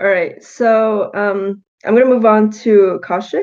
[0.00, 0.42] All right.
[0.42, 3.42] So um, I'm going to move on to Kaushik.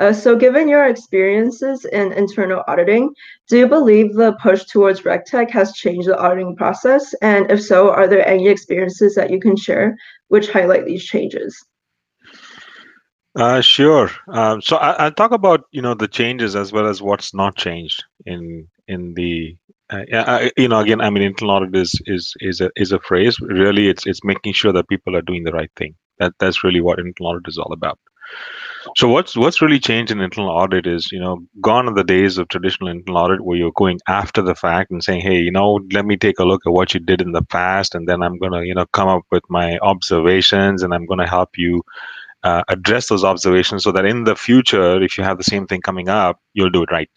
[0.00, 3.14] Uh, so given your experiences in internal auditing,
[3.48, 7.14] do you believe the push towards RegTech has changed the auditing process?
[7.22, 9.96] And if so, are there any experiences that you can share
[10.28, 11.56] which highlight these changes?
[13.36, 14.10] Uh, sure.
[14.28, 17.56] Um, so I, will talk about you know the changes as well as what's not
[17.56, 19.56] changed in in the
[19.90, 23.38] uh, you know again I mean internal audit is is is a is a phrase.
[23.40, 25.94] Really, it's it's making sure that people are doing the right thing.
[26.18, 27.98] That that's really what internal audit is all about.
[28.96, 32.38] So what's what's really changed in internal audit is you know gone are the days
[32.38, 35.80] of traditional internal audit where you're going after the fact and saying hey you know
[35.92, 38.38] let me take a look at what you did in the past and then I'm
[38.38, 41.82] gonna you know come up with my observations and I'm gonna help you
[42.42, 45.80] uh, address those observations so that in the future if you have the same thing
[45.80, 47.10] coming up you'll do it right.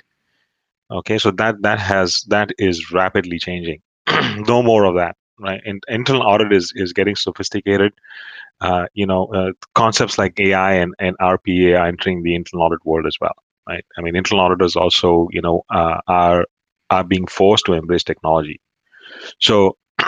[0.89, 3.81] Okay, so that that has that is rapidly changing.
[4.47, 5.61] no more of that right?
[5.65, 7.93] And internal audit is is getting sophisticated.
[8.61, 12.83] Uh, you know, uh, concepts like AI and, and RPA are entering the internal audit
[12.85, 13.35] world as well,
[13.69, 13.85] right?
[13.97, 16.45] I mean, internal auditors also, you know, uh, are
[16.89, 18.59] are being forced to embrace technology.
[19.39, 19.77] So,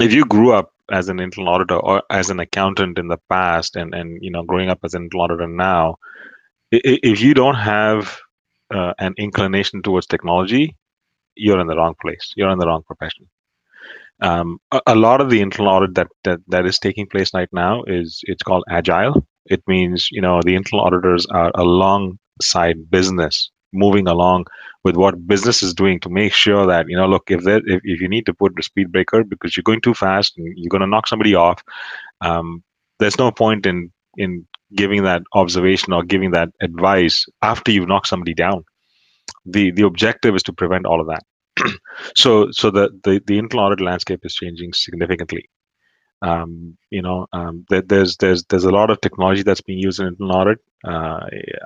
[0.00, 3.76] if you grew up as an internal auditor or as an accountant in the past,
[3.76, 5.96] and and you know, growing up as an internal auditor now,
[6.70, 8.20] if you don't have
[8.70, 10.76] uh, an inclination towards technology,
[11.34, 12.32] you're in the wrong place.
[12.36, 13.28] You're in the wrong profession
[14.20, 17.48] um, a, a, lot of the internal audit that, that that is taking place right
[17.52, 23.50] now is it's called agile it means you know the internal auditors are alongside business
[23.72, 24.44] moving along
[24.84, 27.80] with what business is doing to make sure that you know look if there if,
[27.84, 30.68] if you need to put the speed breaker because you're going too fast and you're
[30.70, 31.62] going to knock somebody off
[32.20, 32.62] um,
[32.98, 34.46] there's no point in in
[34.76, 38.64] giving that observation or giving that advice after you've knocked somebody down
[39.44, 41.24] the the objective is to prevent all of that
[42.16, 45.48] so so the, the the internal audit landscape is changing significantly.
[46.22, 50.00] Um, you know, um, there, there's there's there's a lot of technology that's being used
[50.00, 50.58] in internal audit.
[50.86, 51.20] Uh,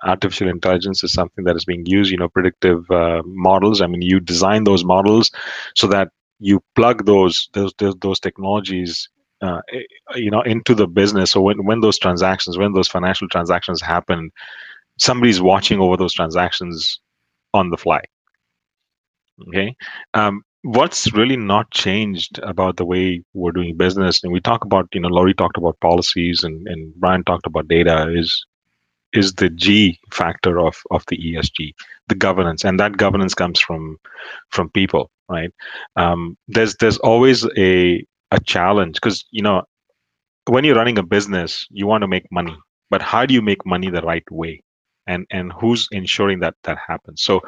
[0.05, 2.11] artificial intelligence is something that is being used.
[2.11, 3.81] You know, predictive uh, models.
[3.81, 5.31] I mean, you design those models
[5.77, 9.09] so that you plug those those those, those technologies
[9.45, 9.61] uh,
[10.15, 14.31] you know into the business so when, when those transactions when those financial transactions happen
[14.99, 17.01] somebody's watching over those transactions
[17.53, 18.01] on the fly
[19.49, 19.77] Okay.
[20.15, 24.89] Um, what's really not changed about the way we're doing business, and we talk about,
[24.93, 28.47] you know, Lori talked about policies and, and Brian talked about data, is
[29.13, 31.73] is the G factor of of the ESG,
[32.09, 33.99] the governance, and that governance comes from
[34.51, 35.51] from people, right?
[35.97, 38.05] Um, there's there's always a
[38.35, 39.63] a challenge because you know
[40.49, 42.57] when you're running a business, you want to make money,
[42.91, 44.63] but how do you make money the right way?
[45.07, 47.23] And and who's ensuring that that happens?
[47.23, 47.41] So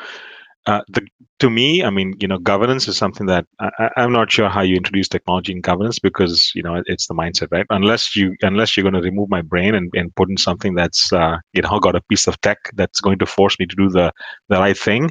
[0.67, 1.07] uh, the,
[1.39, 4.63] to me, I mean, you know, governance is something that I, am not sure how
[4.63, 7.67] you introduce technology in governance because you know it's the mindset, right?
[7.71, 11.13] Unless you unless you're going to remove my brain and, and put in something that's
[11.13, 13.89] uh, you know got a piece of tech that's going to force me to do
[13.89, 14.13] the
[14.49, 15.11] the right thing,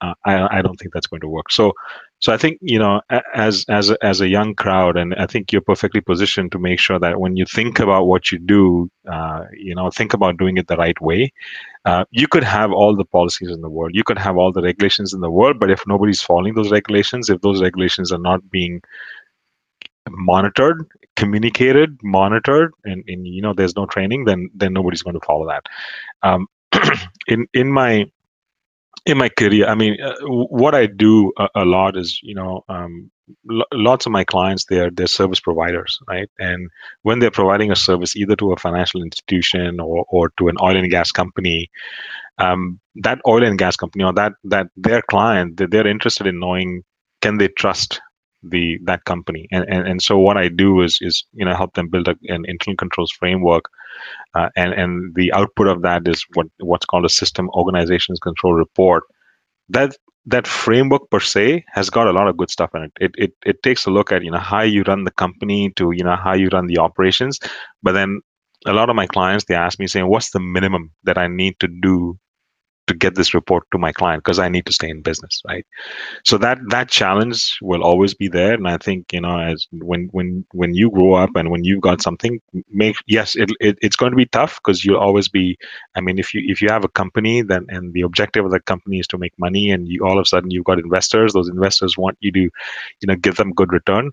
[0.00, 1.50] uh, I I don't think that's going to work.
[1.52, 1.72] So
[2.18, 3.02] so I think you know,
[3.34, 6.98] as as as a young crowd, and I think you're perfectly positioned to make sure
[6.98, 10.66] that when you think about what you do, uh, you know, think about doing it
[10.66, 11.32] the right way.
[11.84, 14.62] Uh, you could have all the policies in the world, you could have all the
[14.62, 18.50] regulations in the world, but if nobody's following those regulations, if those regulations are not
[18.50, 18.82] being
[20.10, 20.86] monitored,
[21.16, 25.46] communicated, monitored, and, and you know, there's no training, then then nobody's going to follow
[25.46, 25.66] that.
[26.22, 26.46] Um,
[27.28, 28.06] in in my
[29.06, 32.64] in my career, I mean, uh, what I do a, a, lot is, you know,
[32.68, 33.10] um,
[33.72, 36.28] lots of my clients they're they're service providers, right?
[36.38, 36.68] And
[37.02, 40.76] when they're providing a service either to a financial institution or or to an oil
[40.76, 41.70] and gas company,
[42.38, 46.82] um, that oil and gas company or that that their client they're interested in knowing
[47.22, 48.00] can they trust
[48.50, 49.48] the that company.
[49.52, 52.16] And, and and so what i do is is you know help them build a,
[52.28, 53.64] an internal controls framework
[54.34, 58.54] uh, and and the output of that is what what's called a system organizations control
[58.54, 59.04] report.
[59.68, 62.92] That that framework per se has got a lot of good stuff in it.
[63.00, 65.92] It, it it takes a look at you know how you run the company to
[65.92, 67.38] you know how you run the operations.
[67.82, 68.20] But then
[68.66, 71.54] a lot of my clients they ask me saying what's the minimum that i need
[71.60, 72.18] to do
[72.86, 75.66] to get this report to my client because I need to stay in business, right?
[76.24, 80.08] So that that challenge will always be there, and I think you know, as when
[80.12, 83.96] when when you grow up and when you've got something, make yes, it, it it's
[83.96, 85.56] going to be tough because you'll always be.
[85.96, 88.60] I mean, if you if you have a company, then and the objective of the
[88.60, 91.48] company is to make money, and you all of a sudden you've got investors, those
[91.48, 92.50] investors want you to, you
[93.06, 94.10] know, give them good return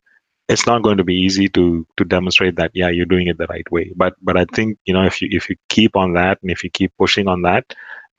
[0.50, 3.48] it's not going to be easy to to demonstrate that yeah you're doing it the
[3.48, 6.38] right way but but i think you know if you if you keep on that
[6.42, 7.66] and if you keep pushing on that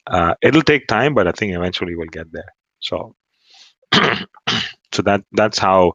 [0.06, 2.52] uh, it'll take time, but I think eventually we'll get there.
[2.80, 3.14] So,
[3.92, 5.94] so that that's how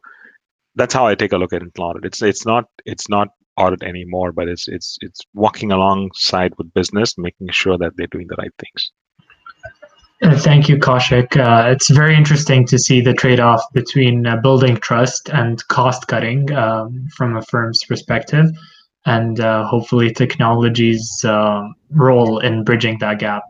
[0.74, 2.04] that's how I take a look at audit.
[2.04, 7.16] It's it's not it's not audit anymore, but it's it's it's walking alongside with business,
[7.18, 8.92] making sure that they're doing the right things.
[10.22, 11.36] Uh, thank you, Kaushik.
[11.36, 16.52] Uh, it's very interesting to see the trade-off between uh, building trust and cost cutting
[16.52, 18.50] um, from a firm's perspective,
[19.06, 23.44] and uh, hopefully technology's uh, role in bridging that gap.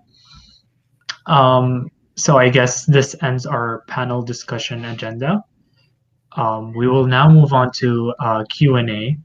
[1.27, 5.43] Um, so I guess this ends our panel discussion agenda.
[6.37, 9.16] Um, we will now move on to uh, Q&A.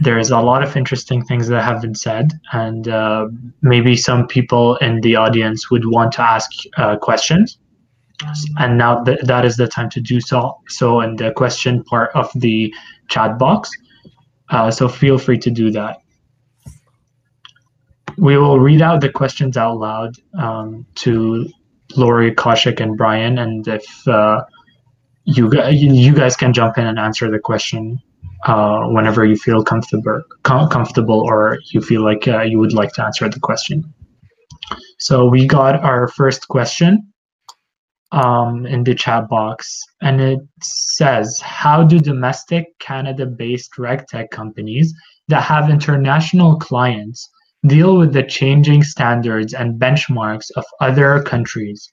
[0.00, 3.28] there's a lot of interesting things that have been said, and uh,
[3.62, 7.58] maybe some people in the audience would want to ask uh, questions.
[8.58, 10.56] And now th- that is the time to do so.
[10.68, 12.72] So, in the question part of the
[13.08, 13.70] chat box,
[14.50, 16.01] uh, so feel free to do that.
[18.22, 21.44] We will read out the questions out loud um, to
[21.96, 24.44] Lori, Kaushik, and Brian, and if uh,
[25.24, 27.98] you you guys can jump in and answer the question
[28.46, 32.92] uh, whenever you feel comfortable, com- comfortable, or you feel like uh, you would like
[32.92, 33.92] to answer the question.
[35.00, 37.12] So we got our first question
[38.12, 44.94] um, in the chat box, and it says, "How do domestic Canada-based regtech companies
[45.26, 47.28] that have international clients
[47.66, 51.92] deal with the changing standards and benchmarks of other countries?"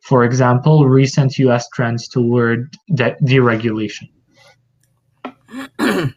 [0.00, 4.08] For example, recent US trends toward de- deregulation.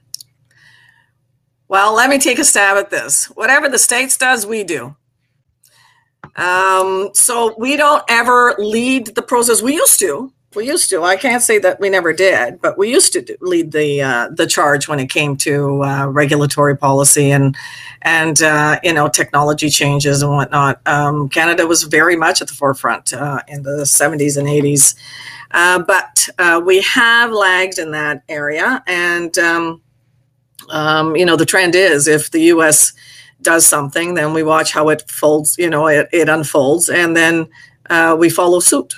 [1.68, 3.26] well, let me take a stab at this.
[3.26, 4.96] Whatever the states does, we do.
[6.36, 9.62] Um, so we don't ever lead the process.
[9.62, 10.34] We used to.
[10.56, 11.04] We used to.
[11.04, 14.30] I can't say that we never did, but we used to do, lead the uh,
[14.32, 17.56] the charge when it came to uh, regulatory policy and
[18.02, 20.82] and uh, you know technology changes and whatnot.
[20.86, 24.96] Um, Canada was very much at the forefront uh, in the 70s and 80s.
[25.52, 28.84] Uh, but uh, we have lagged in that area.
[28.88, 29.82] And, um,
[30.70, 32.92] um, you know, the trend is if the U.S.
[33.42, 37.48] does something, then we watch how it folds, you know, it, it unfolds, and then
[38.18, 38.96] we follow suit.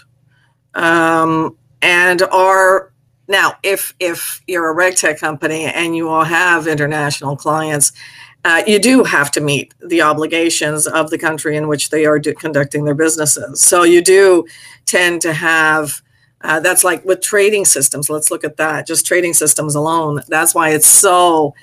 [0.78, 2.94] Um, and are
[3.28, 7.92] now, if if you're a regtech company and you all have international clients,
[8.46, 12.20] uh, you do have to meet the obligations of the country in which they are
[12.20, 13.62] do, conducting their businesses.
[13.62, 14.46] So you do
[14.86, 16.02] tend to have
[16.42, 18.10] uh, that's like with trading systems.
[18.10, 18.88] Let's look at that.
[18.88, 20.22] Just trading systems alone.
[20.28, 21.56] That's why it's so.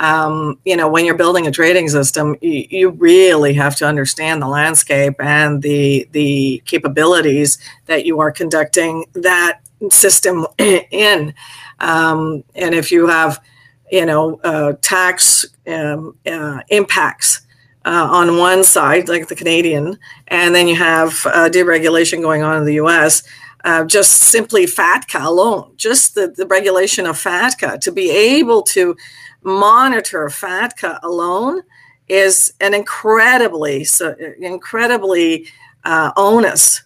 [0.00, 4.40] Um, you know, when you're building a trading system, you, you, really have to understand
[4.40, 11.34] the landscape and the the capabilities that you are conducting that system in.
[11.80, 13.42] Um, and if you have,
[13.90, 17.40] you know, uh, tax um, uh, impacts
[17.84, 22.58] uh, on one side, like the Canadian, and then you have uh, deregulation going on
[22.58, 23.24] in the U.S
[23.64, 28.96] uh, just simply FATCA alone, just the, the regulation of FATCA, to be able to
[29.42, 31.62] monitor FATCA alone
[32.08, 35.46] is an incredibly, so incredibly
[35.84, 36.82] uh, onus.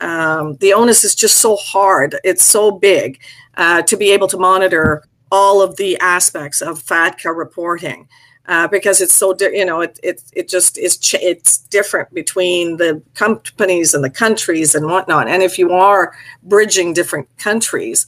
[0.00, 3.20] Um, the onus is just so hard, it's so big
[3.56, 8.06] uh, to be able to monitor all of the aspects of FATCA reporting
[8.48, 12.12] uh, because it's so di- you know it, it it just is ch- it's different
[12.14, 18.06] between the companies and the countries and whatnot and if you are bridging different countries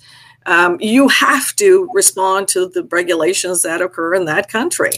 [0.49, 4.92] um, you have to respond to the regulations that occur in that country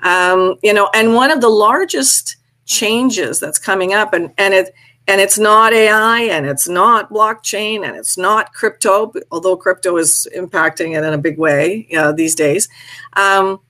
[0.00, 2.36] um, you know and one of the largest
[2.66, 4.74] changes that's coming up and and it
[5.06, 10.26] and it's not AI and it's not blockchain and it's not crypto, although crypto is
[10.34, 11.86] impacting it in a big way
[12.16, 12.70] these days.
[13.14, 13.60] Um,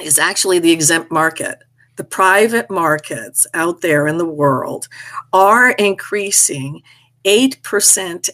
[0.00, 1.64] is actually the exempt market.
[1.96, 4.86] The private markets out there in the world
[5.32, 6.82] are increasing
[7.24, 8.30] 8%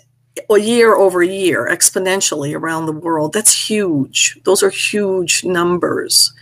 [0.50, 3.32] a year over year exponentially around the world.
[3.32, 4.38] That's huge.
[4.44, 6.32] Those are huge numbers.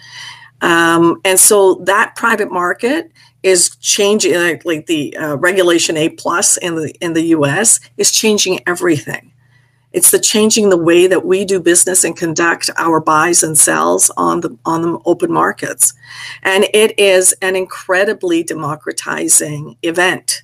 [0.61, 3.11] Um, and so that private market
[3.43, 8.13] is changing like, like the uh, regulation a plus in the in the us is
[8.13, 9.33] changing everything
[9.93, 14.11] it's the changing the way that we do business and conduct our buys and sells
[14.17, 15.93] on the on the open markets.
[16.43, 20.43] And it is an incredibly democratizing event.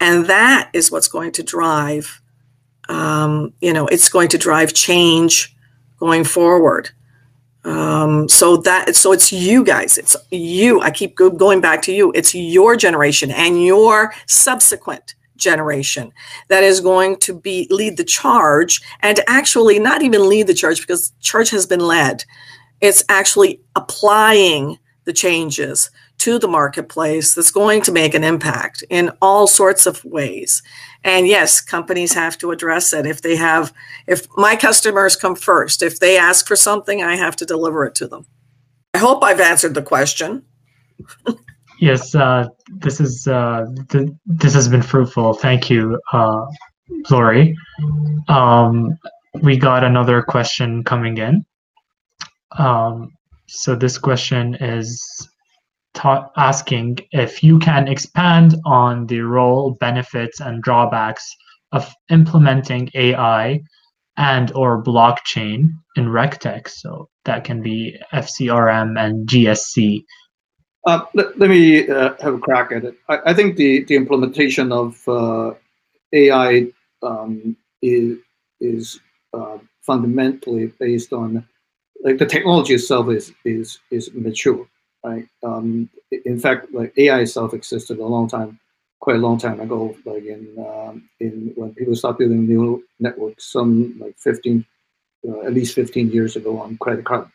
[0.00, 2.22] And that is what's going to drive
[2.88, 5.54] um, you know, it's going to drive change
[5.98, 6.90] going forward.
[7.64, 10.80] Um, so that so it's you guys, it's you.
[10.80, 12.12] I keep go, going back to you.
[12.14, 16.12] It's your generation and your subsequent generation
[16.48, 20.80] that is going to be lead the charge and actually not even lead the charge
[20.80, 22.24] because charge has been led
[22.80, 29.10] it's actually applying the changes to the marketplace that's going to make an impact in
[29.22, 30.62] all sorts of ways
[31.04, 33.72] and yes companies have to address it if they have
[34.06, 37.94] if my customers come first if they ask for something i have to deliver it
[37.94, 38.26] to them
[38.94, 40.42] i hope i've answered the question
[41.80, 45.34] Yes, uh, this is uh, th- this has been fruitful.
[45.34, 46.44] Thank you, uh,
[47.08, 47.56] Lori.
[48.26, 48.98] Um,
[49.42, 51.44] we got another question coming in.
[52.58, 53.12] Um,
[53.46, 55.27] so this question is
[56.36, 61.36] asking if you can expand on the role, benefits, and drawbacks
[61.72, 63.60] of implementing AI
[64.16, 66.68] and or blockchain in RegTech.
[66.68, 70.04] So that can be FCRM and GSC.
[70.86, 72.94] Uh, let, let, me uh, have a crack at it.
[73.08, 75.52] I, I, think the, the implementation of uh,
[76.12, 76.68] AI
[77.02, 78.18] um, is,
[78.60, 79.00] is
[79.34, 81.46] uh, fundamentally based on
[82.02, 84.66] like the technology itself is is is mature,
[85.04, 85.26] right?
[85.42, 85.88] Um,
[86.24, 88.58] in fact, like AI itself existed a long time
[89.00, 93.52] quite a long time ago, like in um, in when people start building neural networks,
[93.52, 94.64] some like 15,
[95.28, 97.28] uh, at least 15 years ago on credit card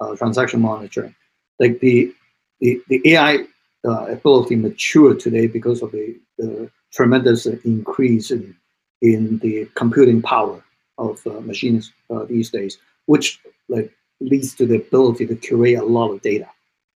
[0.00, 1.14] uh, transaction monitoring.
[1.58, 2.14] Like the
[2.60, 3.46] the, the AI
[3.84, 8.54] uh, ability matured today because of the, the tremendous increase in
[9.02, 10.62] in the computing power
[10.98, 15.84] of uh, machines uh, these days, which like leads to the ability to curate a
[15.84, 16.48] lot of data,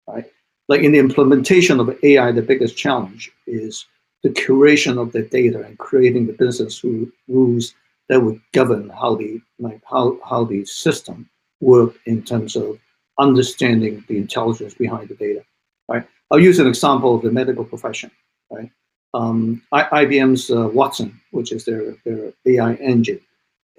[0.08, 0.24] right?
[0.68, 3.86] Like in the implementation of AI, the biggest challenge is
[4.22, 6.82] the curation of the data and creating the business
[7.28, 7.74] rules
[8.08, 11.28] that would govern how the like how how the system
[11.60, 12.78] work in terms of
[13.18, 15.44] understanding the intelligence behind the data.
[15.88, 16.06] Right.
[16.30, 18.10] I'll use an example of the medical profession.
[18.50, 18.70] Right.
[19.14, 23.20] Um, IBM's uh, Watson, which is their their AI engine,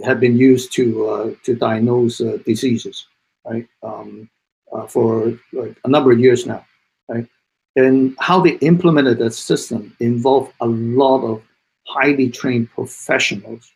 [0.03, 3.05] had been used to uh, to diagnose uh, diseases.
[3.45, 3.67] Right.
[3.83, 4.29] Um,
[4.73, 6.65] uh, for like a number of years now.
[7.07, 7.27] Right
[7.75, 11.41] and how they implemented that system involved a lot of
[11.87, 13.71] highly trained professionals,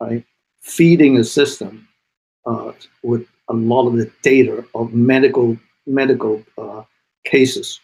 [0.00, 0.24] right?
[0.60, 1.88] Feeding a system
[2.46, 2.72] uh,
[3.02, 5.56] with a lot of the data of medical
[5.86, 6.82] medical uh,
[7.24, 7.80] cases,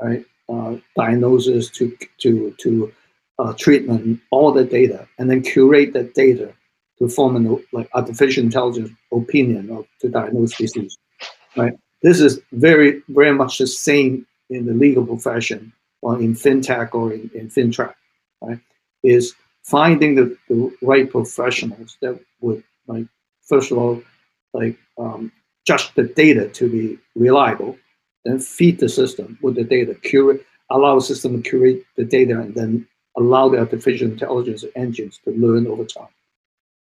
[0.00, 0.24] right?
[0.48, 2.92] Uh, diagnosis to to to
[3.38, 6.52] uh, treatment, all the data, and then curate that data
[6.98, 10.96] to form an like artificial intelligence opinion of to diagnose disease,
[11.56, 11.78] right?
[12.02, 15.72] This is very very much the same in the legal profession
[16.02, 17.94] or in fintech or in, in fintech,
[18.40, 18.60] right,
[19.02, 19.34] is
[19.64, 23.06] finding the, the right professionals that would like
[23.42, 24.00] first of all
[24.52, 25.32] like um,
[25.66, 27.76] judge the data to be reliable,
[28.24, 32.40] then feed the system with the data, curate, allow the system to curate the data,
[32.40, 36.08] and then allow the artificial intelligence engines to learn over time.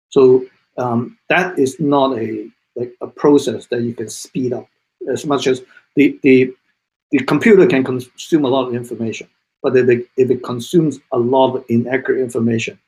[0.10, 0.46] So
[0.78, 4.68] um, that is not a like a process that you can speed up
[5.12, 5.62] as much as
[5.96, 6.54] the the
[7.12, 9.28] the computer can consume a lot of information,
[9.62, 12.80] but if it, if it consumes a lot of inaccurate information,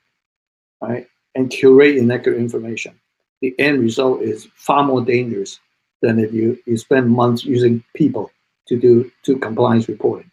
[0.82, 3.00] right, and curate inaccurate information,
[3.42, 5.60] the end result is far more dangerous
[6.02, 8.32] than if you, you spend months using people
[8.68, 10.30] to do to compliance reporting.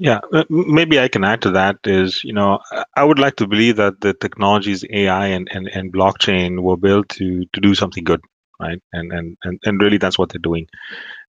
[0.00, 0.20] Yeah,
[0.50, 2.60] maybe I can add to that is, you know,
[2.96, 7.10] I would like to believe that the technologies AI and, and, and blockchain were built
[7.10, 8.22] to to do something good,
[8.60, 8.82] right?
[8.94, 10.62] And and and, and really that's what they're doing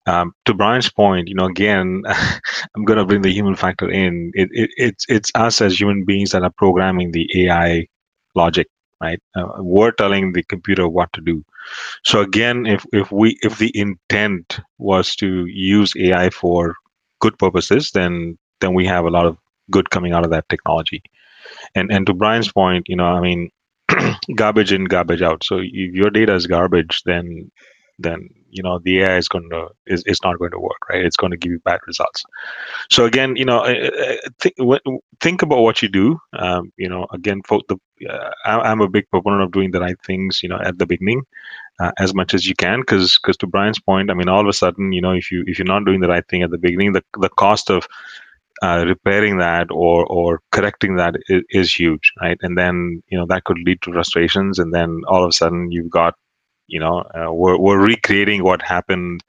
[0.06, 2.04] um, to Brian's point, you know, again,
[2.76, 4.32] I'm going to bring the human factor in.
[4.34, 7.88] It, it, it's it's us as human beings that are programming the AI
[8.36, 8.68] logic,
[9.02, 9.20] right?
[9.36, 11.44] Uh, we're telling the computer what to do.
[12.06, 16.76] So again, if if we if the intent was to use AI for
[17.22, 19.38] good purposes, then then we have a lot of
[19.70, 21.04] good coming out of that technology.
[21.76, 23.50] And and to Brian's point, you know, I mean,
[24.36, 25.44] garbage in, garbage out.
[25.44, 27.52] So if your data is garbage, then
[28.00, 31.06] then you know the AI is going to is, is not going to work, right?
[31.06, 32.24] It's going to give you bad results.
[32.90, 33.64] So again, you know,
[34.40, 34.56] think
[35.20, 36.20] think about what you do.
[36.34, 37.78] Um, you know, again, the
[38.10, 40.42] uh, I'm a big proponent of doing the right things.
[40.44, 41.24] You know, at the beginning,
[41.80, 44.48] uh, as much as you can, because because to Brian's point, I mean, all of
[44.48, 46.58] a sudden, you know, if you if you're not doing the right thing at the
[46.58, 47.88] beginning, the the cost of
[48.62, 52.38] uh, repairing that or or correcting that is, is, huge, right?
[52.42, 55.72] And then you know that could lead to frustrations, and then all of a sudden
[55.72, 56.16] you've got
[56.68, 59.24] you know uh, we're, we're recreating what happened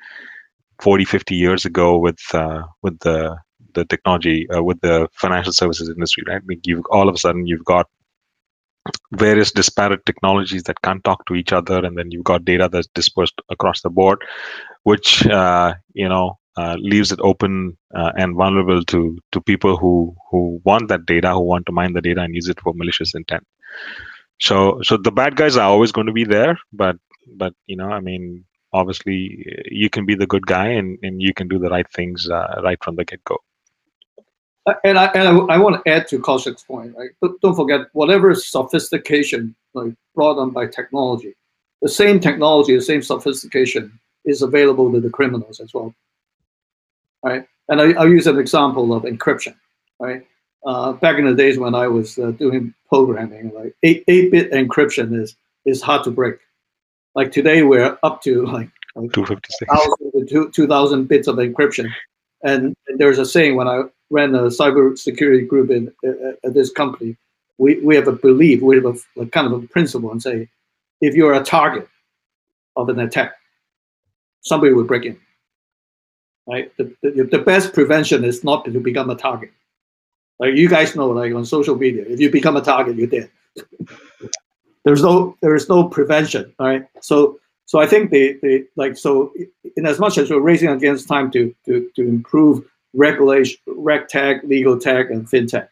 [0.81, 3.37] 40 50 years ago with uh, with the
[3.75, 7.65] the technology uh, with the financial services industry right you've all of a sudden you've
[7.65, 7.89] got
[9.13, 12.89] various disparate technologies that can't talk to each other and then you've got data that's
[12.95, 14.19] dispersed across the board
[14.83, 20.15] which uh, you know uh, leaves it open uh, and vulnerable to to people who
[20.31, 23.15] who want that data who want to mine the data and use it for malicious
[23.15, 23.47] intent.
[24.41, 26.97] So so the bad guys are always going to be there but
[27.37, 31.35] but you know i mean obviously you can be the good guy and, and you
[31.35, 33.39] can do the right things uh, right from the get-go.
[34.67, 37.11] Uh, and I, and I, I want to add to Kaushik's point, right?
[37.21, 41.35] But don't forget, whatever sophistication like brought on by technology,
[41.81, 45.95] the same technology, the same sophistication is available to the criminals as well,
[47.23, 47.47] right?
[47.69, 49.55] And I, will use an example of encryption,
[49.99, 50.27] right?
[50.65, 54.53] Uh, back in the days when I was uh, doing programming, like eight eight bit
[54.53, 56.39] encryption is is hard to break,
[57.15, 60.53] like today, we're up to like, like 256.
[60.53, 61.91] 2,000 bits of encryption.
[62.43, 65.93] And there's a saying when I ran a cyber security group in
[66.45, 67.17] at this company,
[67.59, 70.49] we, we have a belief, we have a, a kind of a principle and say,
[71.01, 71.89] if you're a target
[72.77, 73.35] of an attack,
[74.41, 75.19] somebody will break in.
[76.47, 76.77] Right?
[76.77, 79.53] The, the, the best prevention is not to become a target.
[80.39, 83.31] Like you guys know, like on social media, if you become a target, you're dead.
[84.85, 86.85] There's no there is no prevention, right?
[87.01, 89.33] So so I think the, they like so
[89.77, 94.43] in as much as we're racing against time to to, to improve regulation, reg tech,
[94.43, 95.69] legal tech, and fintech,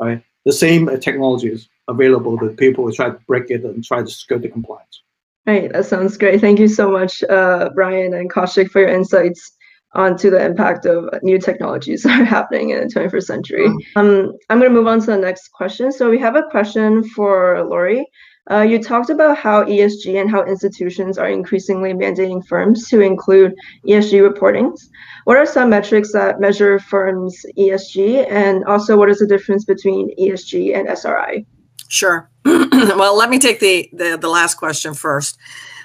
[0.00, 0.22] right?
[0.44, 4.08] The same technology is available to people who try to break it and try to
[4.08, 5.02] skirt the compliance.
[5.46, 6.40] Right, that sounds great.
[6.40, 9.52] Thank you so much, uh, Brian and Kaushik, for your insights
[9.94, 13.68] onto the impact of new technologies that are happening in the 21st century.
[13.68, 13.98] Mm-hmm.
[13.98, 15.92] Um, I'm going to move on to the next question.
[15.92, 18.06] So we have a question for Lori.
[18.50, 23.54] Uh, you talked about how ESG and how institutions are increasingly mandating firms to include
[23.86, 24.80] ESG reportings.
[25.24, 30.16] What are some metrics that measure firms' ESG, and also what is the difference between
[30.18, 31.44] ESG and SRI?
[31.88, 32.30] Sure.
[32.44, 35.36] well, let me take the, the, the last question first,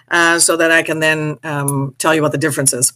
[0.09, 2.93] uh, so that I can then um, tell you what the difference is.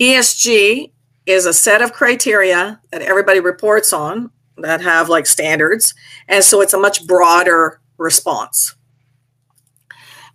[0.00, 0.92] ESG
[1.26, 5.94] is a set of criteria that everybody reports on that have like standards,
[6.26, 8.74] and so it's a much broader response.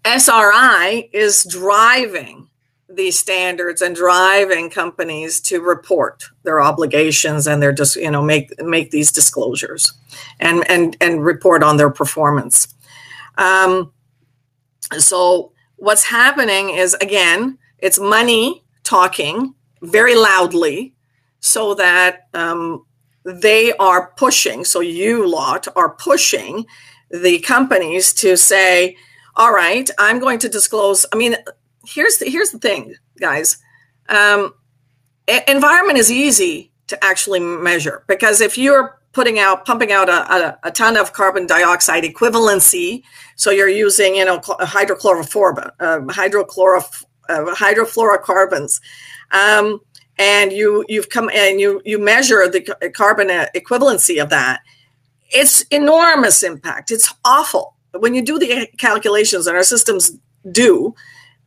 [0.05, 2.49] SRI is driving
[2.89, 8.51] these standards and driving companies to report their obligations and their just you know make
[8.61, 9.93] make these disclosures
[10.39, 12.67] and and and report on their performance
[13.37, 13.91] um,
[14.97, 20.93] so what's happening is again it's money talking very loudly
[21.39, 22.85] so that um,
[23.25, 26.65] they are pushing so you lot are pushing
[27.11, 28.95] the companies to say
[29.35, 31.35] all right i'm going to disclose i mean
[31.85, 33.57] here's the here's the thing, guys.
[34.09, 34.53] Um,
[35.47, 40.59] environment is easy to actually measure because if you're putting out pumping out a, a,
[40.63, 43.03] a, ton of carbon dioxide equivalency
[43.37, 48.79] so you're using you know hydrochlorophore uh, hydrochloro, uh, hydrofluorocarbons
[49.31, 49.79] um,
[50.17, 52.61] and you you've come and you you measure the
[52.93, 54.61] carbon equivalency of that
[55.29, 60.17] it's enormous impact it's awful when you do the calculations and our systems
[60.51, 60.93] do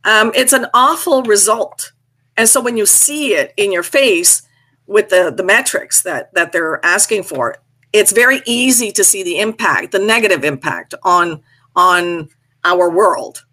[0.07, 1.91] um, it's an awful result.
[2.37, 4.41] And so when you see it in your face
[4.87, 7.57] with the, the metrics that, that they're asking for,
[7.91, 11.41] it's very easy to see the impact, the negative impact on,
[11.75, 12.29] on
[12.63, 13.45] our world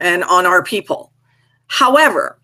[0.00, 1.09] and on our people.
[1.70, 2.38] However,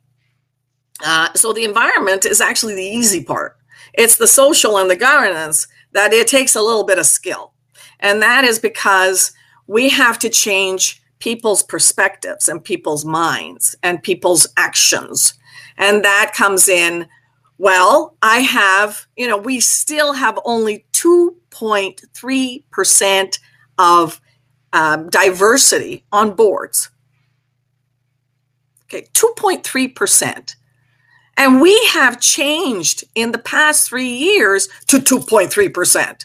[1.04, 3.56] uh, so the environment is actually the easy part.
[3.92, 7.52] It's the social and the governance that it takes a little bit of skill.
[7.98, 9.32] And that is because
[9.66, 15.34] we have to change people's perspectives and people's minds and people's actions.
[15.76, 17.08] And that comes in,
[17.58, 23.38] well, I have, you know, we still have only 2.3%
[23.78, 24.20] of
[24.72, 26.90] um, diversity on boards.
[28.96, 30.54] Okay, 2.3%.
[31.36, 36.24] And we have changed in the past three years to 2.3%.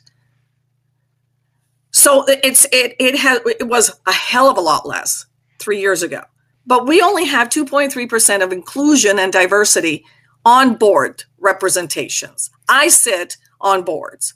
[1.93, 5.25] So it's it it has it was a hell of a lot less
[5.59, 6.21] three years ago.
[6.65, 10.05] But we only have 2.3% of inclusion and diversity
[10.45, 12.49] on board representations.
[12.69, 14.35] I sit on boards.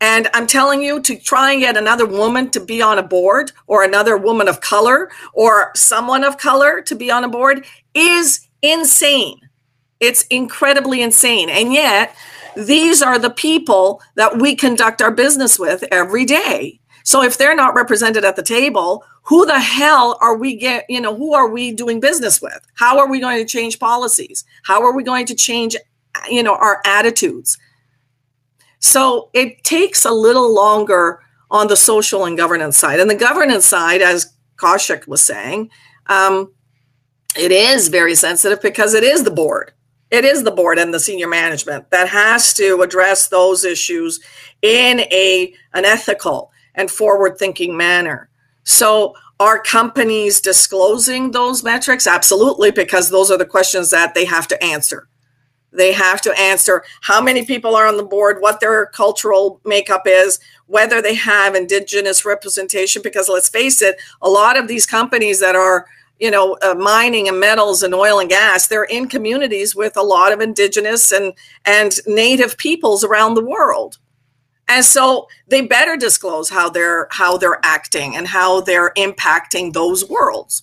[0.00, 3.52] And I'm telling you to try and get another woman to be on a board
[3.66, 7.64] or another woman of color or someone of color to be on a board
[7.94, 9.40] is insane.
[9.98, 11.48] It's incredibly insane.
[11.48, 12.14] And yet,
[12.56, 16.80] these are the people that we conduct our business with every day.
[17.04, 21.00] So if they're not represented at the table, who the hell are we get, you
[21.00, 22.66] know, who are we doing business with?
[22.74, 24.44] How are we going to change policies?
[24.64, 25.76] How are we going to change,
[26.28, 27.58] you know, our attitudes?
[28.78, 31.20] So it takes a little longer
[31.50, 33.00] on the social and governance side.
[33.00, 35.70] And the governance side, as Kaushik was saying,
[36.06, 36.52] um,
[37.36, 39.72] it is very sensitive because it is the board.
[40.10, 44.20] It is the board and the senior management that has to address those issues
[44.62, 48.30] in a an ethical and forward thinking manner.
[48.62, 52.06] So are companies disclosing those metrics?
[52.06, 55.08] Absolutely because those are the questions that they have to answer
[55.76, 60.02] they have to answer how many people are on the board what their cultural makeup
[60.06, 65.40] is whether they have indigenous representation because let's face it a lot of these companies
[65.40, 65.86] that are
[66.18, 70.02] you know, uh, mining and metals and oil and gas, they're in communities with a
[70.02, 71.34] lot of indigenous and
[71.64, 73.98] and native peoples around the world.
[74.68, 80.08] And so they better disclose how they're how they're acting and how they're impacting those
[80.08, 80.62] worlds.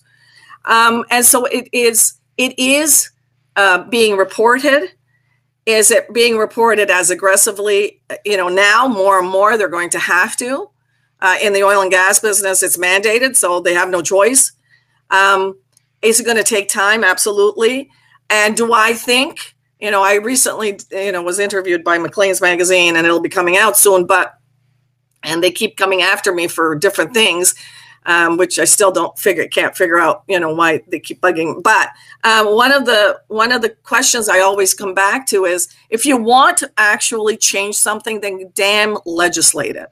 [0.64, 3.10] Um, and so it is it is
[3.56, 4.90] uh, being reported.
[5.66, 8.00] Is it being reported as aggressively?
[8.24, 10.70] You know, now more and more they're going to have to
[11.20, 14.52] Uh, in the oil and gas business, it's mandated, so they have no choice.
[15.10, 15.58] Um,
[16.02, 17.02] is it going to take time?
[17.02, 17.88] Absolutely.
[18.28, 22.96] And do I think, you know, I recently, you know, was interviewed by Maclean's magazine
[22.96, 24.34] and it'll be coming out soon, but,
[25.22, 27.54] and they keep coming after me for different things
[28.06, 31.62] um, which I still don't figure can't figure out you know why they keep bugging.
[31.62, 31.90] But
[32.22, 36.04] um, one of the one of the questions I always come back to is if
[36.04, 39.88] you want to actually change something, then damn legislate it.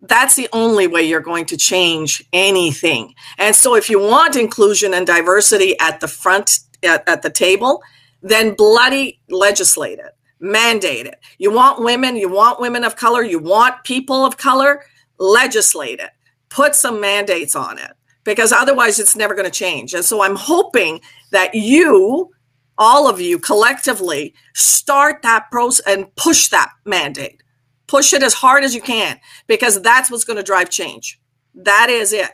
[0.00, 3.14] That's the only way you're going to change anything.
[3.36, 7.82] And so, if you want inclusion and diversity at the front at, at the table,
[8.22, 11.20] then bloody legislate it, mandate it.
[11.38, 14.84] You want women, you want women of color, you want people of color,
[15.18, 16.10] legislate it
[16.50, 17.92] put some mandates on it
[18.24, 19.94] because otherwise it's never going to change.
[19.94, 21.00] And so I'm hoping
[21.32, 22.30] that you,
[22.76, 27.42] all of you collectively, start that process and push that mandate.
[27.86, 31.18] Push it as hard as you can because that's what's going to drive change.
[31.54, 32.30] That is it.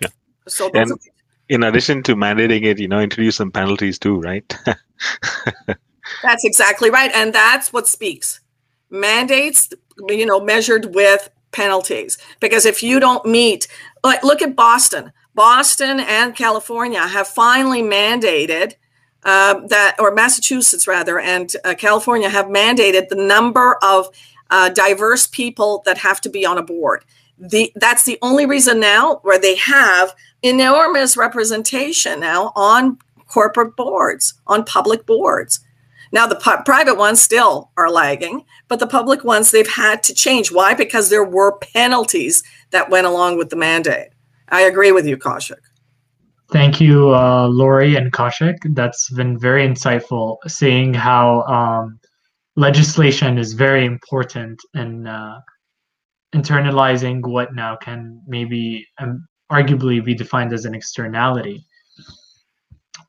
[0.00, 0.08] Yeah.
[0.46, 0.92] So and
[1.48, 4.56] in addition to mandating it, you know, introduce some penalties too, right?
[6.22, 7.10] that's exactly right.
[7.14, 8.40] And that's what speaks.
[8.90, 9.70] Mandates,
[10.08, 12.18] you know, measured with penalties.
[12.40, 13.66] Because if you don't meet
[14.04, 15.12] like look at boston.
[15.34, 18.74] Boston and california have finally mandated
[19.24, 24.08] uh, that or massachusetts rather and uh, california have mandated the number of
[24.50, 27.04] uh, diverse people that have to be on a board.
[27.38, 32.98] The that's the only reason now where they have enormous representation now on
[33.28, 35.60] corporate boards on public boards
[36.12, 40.14] now, the pu- private ones still are lagging, but the public ones, they've had to
[40.14, 40.50] change.
[40.50, 40.74] Why?
[40.74, 44.08] Because there were penalties that went along with the mandate.
[44.48, 45.60] I agree with you, Kaushik.
[46.50, 48.56] Thank you, uh, Lori and Kaushik.
[48.74, 52.00] That's been very insightful, seeing how um,
[52.56, 55.40] legislation is very important in uh,
[56.34, 61.64] internalizing what now can maybe um, arguably be defined as an externality.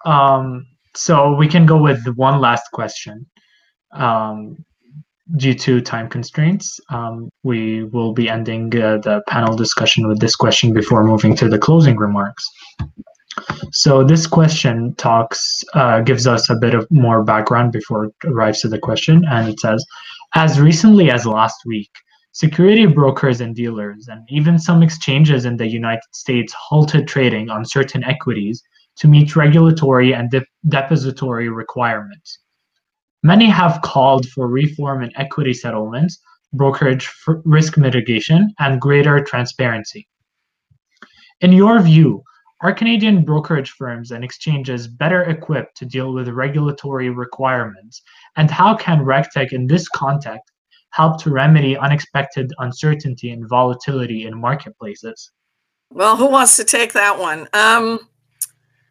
[0.05, 0.65] Um,
[0.95, 3.25] so we can go with one last question.
[3.91, 4.57] Um,
[5.37, 10.35] due to time constraints, um, we will be ending uh, the panel discussion with this
[10.35, 12.43] question before moving to the closing remarks.
[13.71, 18.61] So this question talks uh, gives us a bit of more background before it arrives
[18.61, 19.85] to the question, and it says,
[20.33, 21.91] as recently as last week,
[22.31, 27.65] security brokers and dealers, and even some exchanges in the United States halted trading on
[27.65, 28.63] certain equities
[28.99, 32.39] to meet regulatory and de- depository requirements.
[33.23, 36.19] Many have called for reform in equity settlements,
[36.53, 37.09] brokerage
[37.43, 40.07] risk mitigation, and greater transparency.
[41.41, 42.23] In your view,
[42.61, 48.01] are Canadian brokerage firms and exchanges better equipped to deal with regulatory requirements?
[48.35, 50.51] And how can RegTech in this context
[50.91, 55.31] help to remedy unexpected uncertainty and volatility in marketplaces?
[55.91, 57.47] Well, who wants to take that one?
[57.53, 57.99] Um,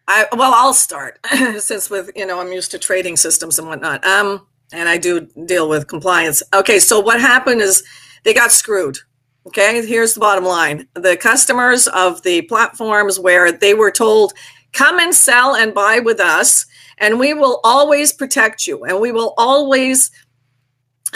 [0.08, 1.18] I well, I'll start
[1.58, 4.04] since with you know I'm used to trading systems and whatnot.
[4.04, 6.42] Um, and I do deal with compliance.
[6.54, 7.84] Okay, so what happened is
[8.24, 8.98] they got screwed.
[9.46, 14.32] Okay, here's the bottom line: the customers of the platforms where they were told,
[14.72, 16.64] "Come and sell and buy with us,
[16.96, 20.10] and we will always protect you, and we will always."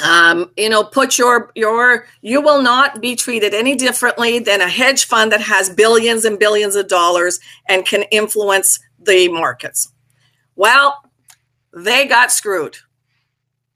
[0.02, 4.68] Um, you know put your your you will not be treated any differently than a
[4.68, 7.38] hedge fund that has billions and billions of dollars
[7.68, 9.92] and can influence the markets.
[10.56, 10.96] Well
[11.74, 12.76] they got screwed.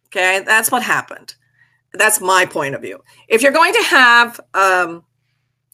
[0.09, 0.43] Okay?
[0.45, 1.35] That's what happened.
[1.93, 3.03] That's my point of view.
[3.29, 5.03] If you're going to have um,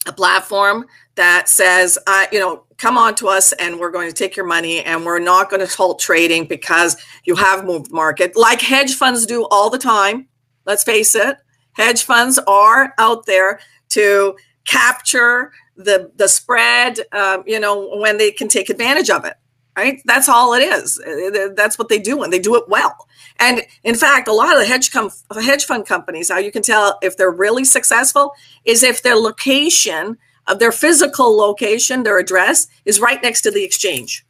[0.07, 4.15] a platform that says uh, you know come on to us and we're going to
[4.15, 8.35] take your money and we're not going to halt trading because you have moved market
[8.35, 10.27] like hedge funds do all the time
[10.65, 11.37] Let's face it,
[11.73, 13.59] hedge funds are out there
[13.89, 14.35] to
[14.65, 16.99] capture the the spread.
[17.11, 19.35] Um, you know when they can take advantage of it.
[19.75, 20.01] Right.
[20.05, 21.01] That's all it is.
[21.55, 22.95] That's what they do, and they do it well.
[23.39, 25.09] And in fact, a lot of the hedge com-
[25.41, 28.33] hedge fund companies, how you can tell if they're really successful,
[28.65, 33.63] is if their location of their physical location, their address, is right next to the
[33.63, 34.23] exchange,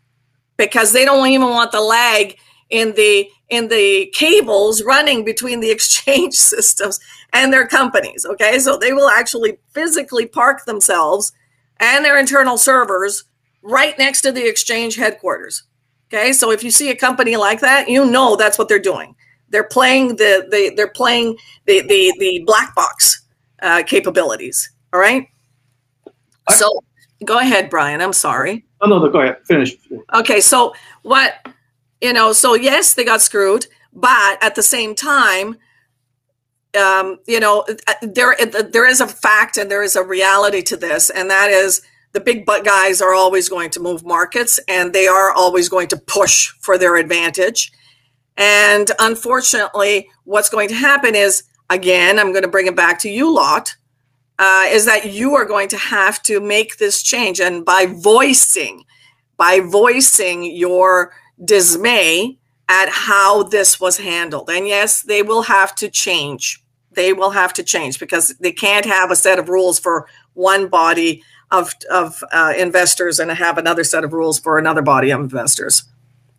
[0.56, 2.38] because they don't even want the lag
[2.74, 7.00] in the in the cables running between the exchange systems
[7.32, 8.26] and their companies.
[8.26, 11.32] Okay, so they will actually physically park themselves
[11.80, 13.24] and their internal servers
[13.62, 15.64] right next to the exchange headquarters.
[16.08, 19.16] Okay, so if you see a company like that, you know that's what they're doing.
[19.50, 23.24] They're playing the, the they're playing the the, the black box
[23.62, 24.72] uh, capabilities.
[24.92, 25.28] All right.
[26.50, 26.84] So
[27.24, 28.02] go ahead, Brian.
[28.02, 28.66] I'm sorry.
[28.82, 29.38] Oh no, no, go ahead.
[29.46, 29.76] Finish.
[30.14, 30.74] Okay, so
[31.04, 31.36] what
[32.04, 35.58] you know so yes they got screwed but at the same time
[36.76, 37.66] um, you know,
[38.02, 41.82] there there is a fact and there is a reality to this, and that is
[42.14, 45.98] the big guys are always going to move markets, and they are always going to
[45.98, 47.72] push for their advantage.
[48.38, 53.10] And unfortunately, what's going to happen is, again, I'm going to bring it back to
[53.10, 53.76] you lot,
[54.40, 58.84] uh, is that you are going to have to make this change, and by voicing,
[59.38, 61.14] by voicing your
[61.44, 62.38] dismay
[62.70, 64.50] at how this was handled.
[64.50, 66.64] And yes, they will have to change.
[66.92, 70.68] They will have to change because they can't have a set of rules for one
[70.68, 75.20] body of, of uh, investors and have another set of rules for another body of
[75.20, 75.84] investors.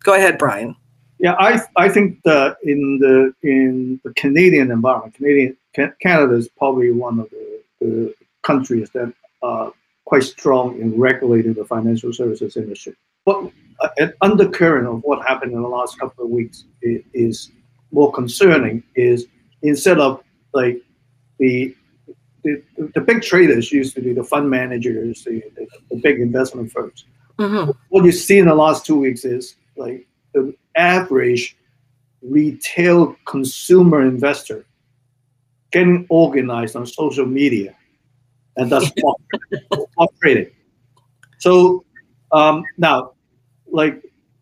[0.03, 0.75] Go ahead, Brian.
[1.17, 5.55] Yeah, I, I think that in the in the Canadian environment, Canadian
[6.01, 8.13] Canada is probably one of the, the
[8.43, 9.71] countries that are
[10.03, 12.95] quite strong in regulating the financial services industry.
[13.25, 13.49] But
[13.97, 17.51] an undercurrent of what happened in the last couple of weeks is,
[17.91, 18.83] more concerning.
[18.95, 19.27] Is
[19.61, 20.21] instead of
[20.53, 20.81] like
[21.39, 21.75] the
[22.43, 22.61] the,
[22.93, 27.05] the big traders used to be the fund managers, the, the, the big investment firms.
[27.39, 27.71] Mm-hmm.
[27.89, 31.57] What you see in the last two weeks is like the average
[32.21, 34.65] retail consumer investor
[35.71, 37.75] getting organized on social media
[38.57, 38.91] and that's
[40.21, 40.51] trading.
[41.39, 41.83] So
[42.31, 43.14] um, now
[43.81, 43.95] like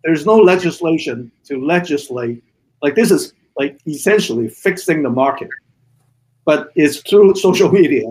[0.03, 2.43] there's no legislation to legislate
[2.81, 5.49] like this is like essentially fixing the market.
[6.45, 8.07] But it's through social media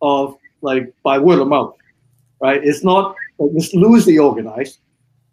[0.00, 1.74] of like by word of mouth
[2.40, 2.62] right?
[2.62, 4.78] It's not like, it's loosely organized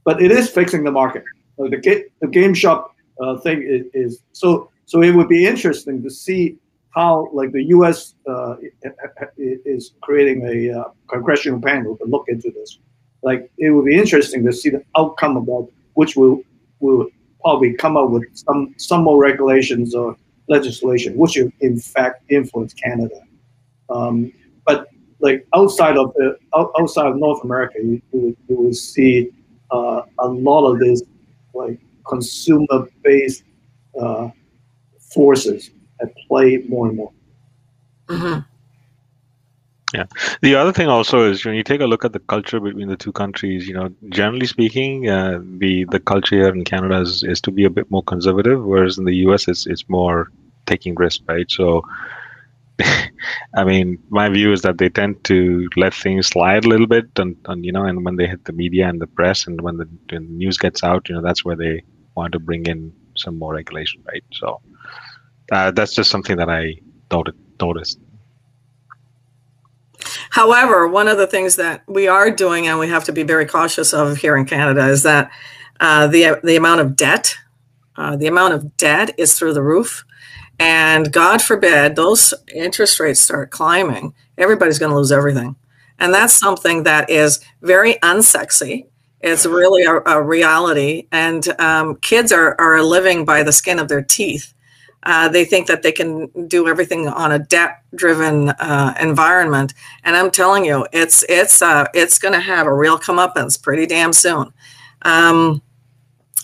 [0.03, 1.23] but it is fixing the market.
[1.57, 2.89] The, ga- the GameStop
[3.21, 6.57] uh, thing is, is, so so it would be interesting to see
[6.89, 8.55] how like the us uh,
[9.37, 12.79] is creating a uh, congressional panel to look into this
[13.23, 16.41] like it would be interesting to see the outcome of that, which will
[16.79, 17.07] will
[17.41, 20.15] probably come up with some some more regulations or
[20.47, 23.21] legislation, which will in fact influence Canada.
[23.89, 24.31] Um,
[24.65, 24.87] but
[25.19, 29.29] like outside of the outside of North America, you, you, you will see
[29.71, 31.03] uh, a lot of these
[31.53, 33.43] like consumer based
[33.99, 34.29] uh,
[35.13, 35.71] forces
[36.01, 37.11] at play more and more.
[38.07, 38.39] Mm-hmm.
[39.93, 40.05] Yeah.
[40.41, 42.95] The other thing also is when you take a look at the culture between the
[42.95, 47.41] two countries, you know, generally speaking, uh, the the culture here in Canada is, is
[47.41, 50.31] to be a bit more conservative, whereas in the US it's it's more
[50.65, 51.49] taking risk, right?
[51.51, 51.83] So
[53.55, 57.07] I mean, my view is that they tend to let things slide a little bit,
[57.17, 59.77] and, and you know, and when they hit the media and the press, and when
[59.77, 61.83] the, when the news gets out, you know, that's where they
[62.15, 64.23] want to bring in some more regulation, right?
[64.33, 64.61] So
[65.51, 66.75] uh, that's just something that I
[67.61, 68.00] noticed.
[70.31, 73.45] However, one of the things that we are doing, and we have to be very
[73.45, 75.29] cautious of here in Canada, is that
[75.81, 77.35] uh, the the amount of debt,
[77.97, 80.05] uh, the amount of debt is through the roof,
[80.57, 85.57] and God forbid those interest rates start climbing, everybody's going to lose everything,
[85.99, 88.87] and that's something that is very unsexy.
[89.19, 93.89] It's really a, a reality, and um, kids are are living by the skin of
[93.89, 94.53] their teeth
[95.03, 99.73] uh, they think that they can do everything on a debt-driven uh, environment,
[100.03, 103.85] and I'm telling you, it's it's uh, it's going to have a real comeuppance pretty
[103.85, 104.53] damn soon.
[105.03, 105.61] Um,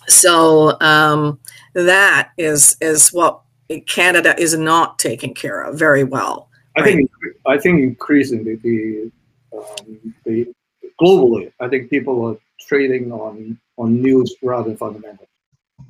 [0.08, 1.40] so um,
[1.74, 3.42] that is is what
[3.86, 6.50] Canada is not taking care of very well.
[6.76, 7.12] I think
[7.46, 9.12] I think increasingly the,
[9.54, 10.54] um, the
[11.02, 15.28] globally, I think people are trading on on news rather than fundamentals.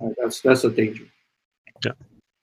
[0.01, 1.05] Uh, that's that's a danger.
[1.85, 1.91] Yeah.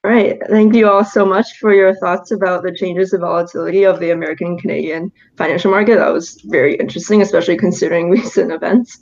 [0.04, 0.38] All right.
[0.50, 4.10] Thank you all so much for your thoughts about the changes of volatility of the
[4.10, 5.96] American Canadian financial market.
[5.96, 9.00] That was very interesting, especially considering recent events.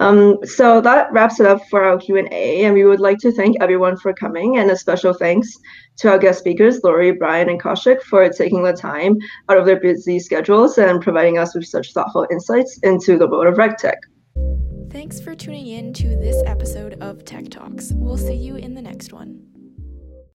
[0.00, 3.58] Um, so that wraps it up for our Q&A, and we would like to thank
[3.60, 5.54] everyone for coming, and a special thanks
[5.98, 9.18] to our guest speakers, Lori, Brian, and Kaushik, for taking the time
[9.50, 13.46] out of their busy schedules and providing us with such thoughtful insights into the world
[13.46, 13.98] of RegTech.
[14.90, 17.92] Thanks for tuning in to this episode of Tech Talks.
[17.94, 19.49] We'll see you in the next one.